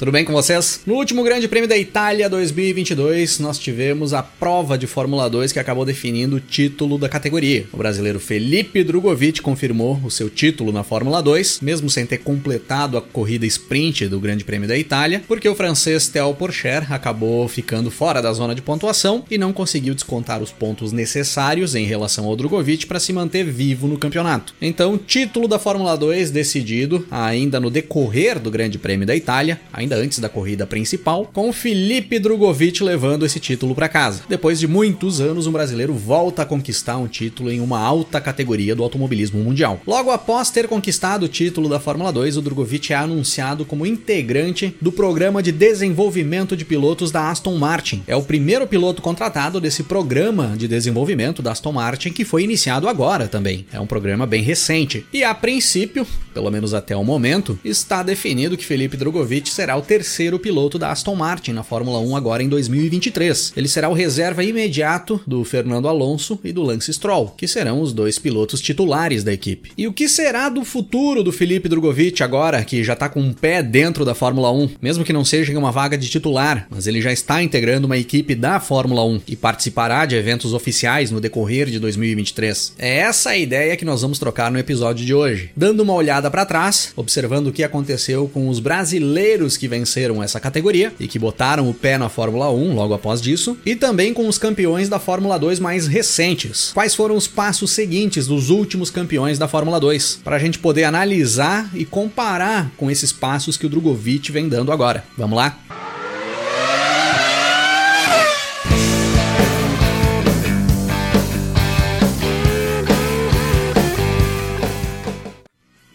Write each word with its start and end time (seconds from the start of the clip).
tudo 0.00 0.12
bem 0.12 0.24
com 0.24 0.32
vocês? 0.32 0.80
No 0.86 0.94
último 0.94 1.22
Grande 1.22 1.46
Prêmio 1.46 1.68
da 1.68 1.76
Itália 1.76 2.26
2022, 2.26 3.38
nós 3.38 3.58
tivemos 3.58 4.14
a 4.14 4.22
prova 4.22 4.78
de 4.78 4.86
Fórmula 4.86 5.28
2 5.28 5.52
que 5.52 5.58
acabou 5.58 5.84
definindo 5.84 6.36
o 6.36 6.40
título 6.40 6.96
da 6.96 7.06
categoria. 7.06 7.66
O 7.70 7.76
brasileiro 7.76 8.18
Felipe 8.18 8.82
Drogovic 8.82 9.42
confirmou 9.42 10.00
o 10.02 10.10
seu 10.10 10.30
título 10.30 10.72
na 10.72 10.82
Fórmula 10.82 11.22
2, 11.22 11.60
mesmo 11.60 11.90
sem 11.90 12.06
ter 12.06 12.16
completado 12.16 12.96
a 12.96 13.02
corrida 13.02 13.44
sprint 13.44 14.08
do 14.08 14.18
Grande 14.18 14.42
Prêmio 14.42 14.66
da 14.66 14.78
Itália, 14.78 15.22
porque 15.28 15.46
o 15.46 15.54
francês 15.54 16.08
Theo 16.08 16.32
Pourchaire 16.32 16.86
acabou 16.88 17.46
ficando 17.46 17.90
fora 17.90 18.22
da 18.22 18.32
zona 18.32 18.54
de 18.54 18.62
pontuação 18.62 19.22
e 19.30 19.36
não 19.36 19.52
conseguiu 19.52 19.94
descontar 19.94 20.42
os 20.42 20.50
pontos 20.50 20.92
necessários 20.92 21.74
em 21.74 21.84
relação 21.84 22.24
ao 22.24 22.36
Drogovic 22.36 22.86
para 22.86 23.00
se 23.00 23.12
manter 23.12 23.44
vivo 23.44 23.86
no 23.86 23.98
campeonato. 23.98 24.54
Então, 24.62 24.96
título 24.96 25.46
da 25.46 25.58
Fórmula 25.58 25.94
2 25.94 26.30
decidido 26.30 27.06
ainda 27.10 27.60
no 27.60 27.68
decorrer 27.68 28.38
do 28.38 28.50
Grande 28.50 28.78
Prêmio 28.78 29.06
da 29.06 29.14
Itália, 29.14 29.60
ainda 29.70 29.89
ainda 29.90 29.96
antes 29.96 30.20
da 30.20 30.28
corrida 30.28 30.66
principal, 30.66 31.28
com 31.32 31.52
Felipe 31.52 32.18
Drogovic 32.18 32.82
levando 32.82 33.26
esse 33.26 33.40
título 33.40 33.74
para 33.74 33.88
casa. 33.88 34.22
Depois 34.28 34.60
de 34.60 34.68
muitos 34.68 35.20
anos, 35.20 35.46
um 35.46 35.52
brasileiro 35.52 35.92
volta 35.92 36.42
a 36.42 36.46
conquistar 36.46 36.96
um 36.96 37.08
título 37.08 37.50
em 37.50 37.60
uma 37.60 37.80
alta 37.80 38.20
categoria 38.20 38.74
do 38.74 38.82
automobilismo 38.82 39.42
mundial. 39.42 39.80
Logo 39.86 40.10
após 40.10 40.50
ter 40.50 40.68
conquistado 40.68 41.24
o 41.24 41.28
título 41.28 41.68
da 41.68 41.80
Fórmula 41.80 42.12
2, 42.12 42.36
o 42.36 42.42
Drogovic 42.42 42.92
é 42.92 42.96
anunciado 42.96 43.64
como 43.64 43.84
integrante 43.84 44.74
do 44.80 44.92
programa 44.92 45.42
de 45.42 45.50
desenvolvimento 45.50 46.56
de 46.56 46.64
pilotos 46.64 47.10
da 47.10 47.28
Aston 47.28 47.56
Martin. 47.56 48.02
É 48.06 48.14
o 48.14 48.22
primeiro 48.22 48.66
piloto 48.66 49.02
contratado 49.02 49.60
desse 49.60 49.82
programa 49.82 50.54
de 50.56 50.68
desenvolvimento 50.68 51.42
da 51.42 51.52
Aston 51.52 51.72
Martin 51.72 52.10
que 52.10 52.24
foi 52.24 52.44
iniciado 52.44 52.88
agora 52.88 53.26
também. 53.26 53.66
É 53.72 53.80
um 53.80 53.86
programa 53.86 54.26
bem 54.26 54.42
recente. 54.42 55.04
E 55.12 55.24
a 55.24 55.34
princípio, 55.34 56.06
pelo 56.32 56.50
menos 56.50 56.74
até 56.74 56.94
o 56.94 57.02
momento, 57.02 57.58
está 57.64 58.02
definido 58.02 58.56
que 58.56 58.64
Felipe 58.64 58.96
Drogovic 58.96 59.48
será 59.48 59.79
o 59.79 59.79
terceiro 59.82 60.38
piloto 60.38 60.78
da 60.78 60.90
Aston 60.90 61.14
Martin 61.14 61.52
na 61.52 61.62
Fórmula 61.62 61.98
1 61.98 62.16
agora 62.16 62.42
em 62.42 62.48
2023. 62.48 63.52
Ele 63.56 63.68
será 63.68 63.88
o 63.88 63.94
reserva 63.94 64.44
imediato 64.44 65.20
do 65.26 65.44
Fernando 65.44 65.88
Alonso 65.88 66.38
e 66.44 66.52
do 66.52 66.62
Lance 66.62 66.92
Stroll, 66.92 67.34
que 67.36 67.48
serão 67.48 67.80
os 67.80 67.92
dois 67.92 68.18
pilotos 68.18 68.60
titulares 68.60 69.24
da 69.24 69.32
equipe. 69.32 69.72
E 69.76 69.86
o 69.86 69.92
que 69.92 70.08
será 70.08 70.48
do 70.48 70.64
futuro 70.64 71.22
do 71.22 71.32
Felipe 71.32 71.68
Drogovic 71.68 72.22
agora, 72.22 72.64
que 72.64 72.82
já 72.84 72.94
está 72.94 73.08
com 73.08 73.20
um 73.20 73.32
pé 73.32 73.62
dentro 73.62 74.04
da 74.04 74.14
Fórmula 74.14 74.52
1, 74.52 74.70
mesmo 74.80 75.04
que 75.04 75.12
não 75.12 75.24
seja 75.24 75.52
em 75.52 75.56
uma 75.56 75.72
vaga 75.72 75.96
de 75.96 76.08
titular, 76.08 76.66
mas 76.70 76.86
ele 76.86 77.00
já 77.00 77.12
está 77.12 77.42
integrando 77.42 77.86
uma 77.86 77.98
equipe 77.98 78.34
da 78.34 78.60
Fórmula 78.60 79.04
1 79.04 79.22
e 79.28 79.36
participará 79.36 80.06
de 80.06 80.16
eventos 80.16 80.52
oficiais 80.52 81.10
no 81.10 81.20
decorrer 81.20 81.68
de 81.68 81.78
2023. 81.78 82.74
É 82.78 82.98
essa 82.98 83.30
a 83.30 83.36
ideia 83.36 83.76
que 83.76 83.84
nós 83.84 84.02
vamos 84.02 84.18
trocar 84.18 84.50
no 84.50 84.58
episódio 84.58 85.04
de 85.04 85.14
hoje. 85.14 85.50
Dando 85.56 85.80
uma 85.80 85.94
olhada 85.94 86.30
para 86.30 86.46
trás, 86.46 86.92
observando 86.96 87.48
o 87.48 87.52
que 87.52 87.64
aconteceu 87.64 88.28
com 88.28 88.48
os 88.48 88.60
brasileiros 88.60 89.56
que 89.56 89.68
venceram 89.70 90.22
essa 90.22 90.38
categoria 90.38 90.92
e 91.00 91.08
que 91.08 91.18
botaram 91.18 91.70
o 91.70 91.72
pé 91.72 91.96
na 91.96 92.08
Fórmula 92.10 92.50
1 92.50 92.74
logo 92.74 92.92
após 92.92 93.22
disso, 93.22 93.56
e 93.64 93.74
também 93.74 94.12
com 94.12 94.28
os 94.28 94.36
campeões 94.36 94.88
da 94.88 94.98
Fórmula 94.98 95.38
2 95.38 95.58
mais 95.60 95.86
recentes. 95.86 96.72
Quais 96.74 96.94
foram 96.94 97.16
os 97.16 97.26
passos 97.26 97.70
seguintes 97.70 98.26
dos 98.26 98.50
últimos 98.50 98.90
campeões 98.90 99.38
da 99.38 99.48
Fórmula 99.48 99.80
2? 99.80 100.20
Para 100.22 100.36
a 100.36 100.38
gente 100.38 100.58
poder 100.58 100.84
analisar 100.84 101.70
e 101.72 101.84
comparar 101.84 102.70
com 102.76 102.90
esses 102.90 103.12
passos 103.12 103.56
que 103.56 103.66
o 103.66 103.68
Drogovic 103.68 104.30
vem 104.30 104.48
dando 104.48 104.72
agora. 104.72 105.04
Vamos 105.16 105.36
lá? 105.36 105.79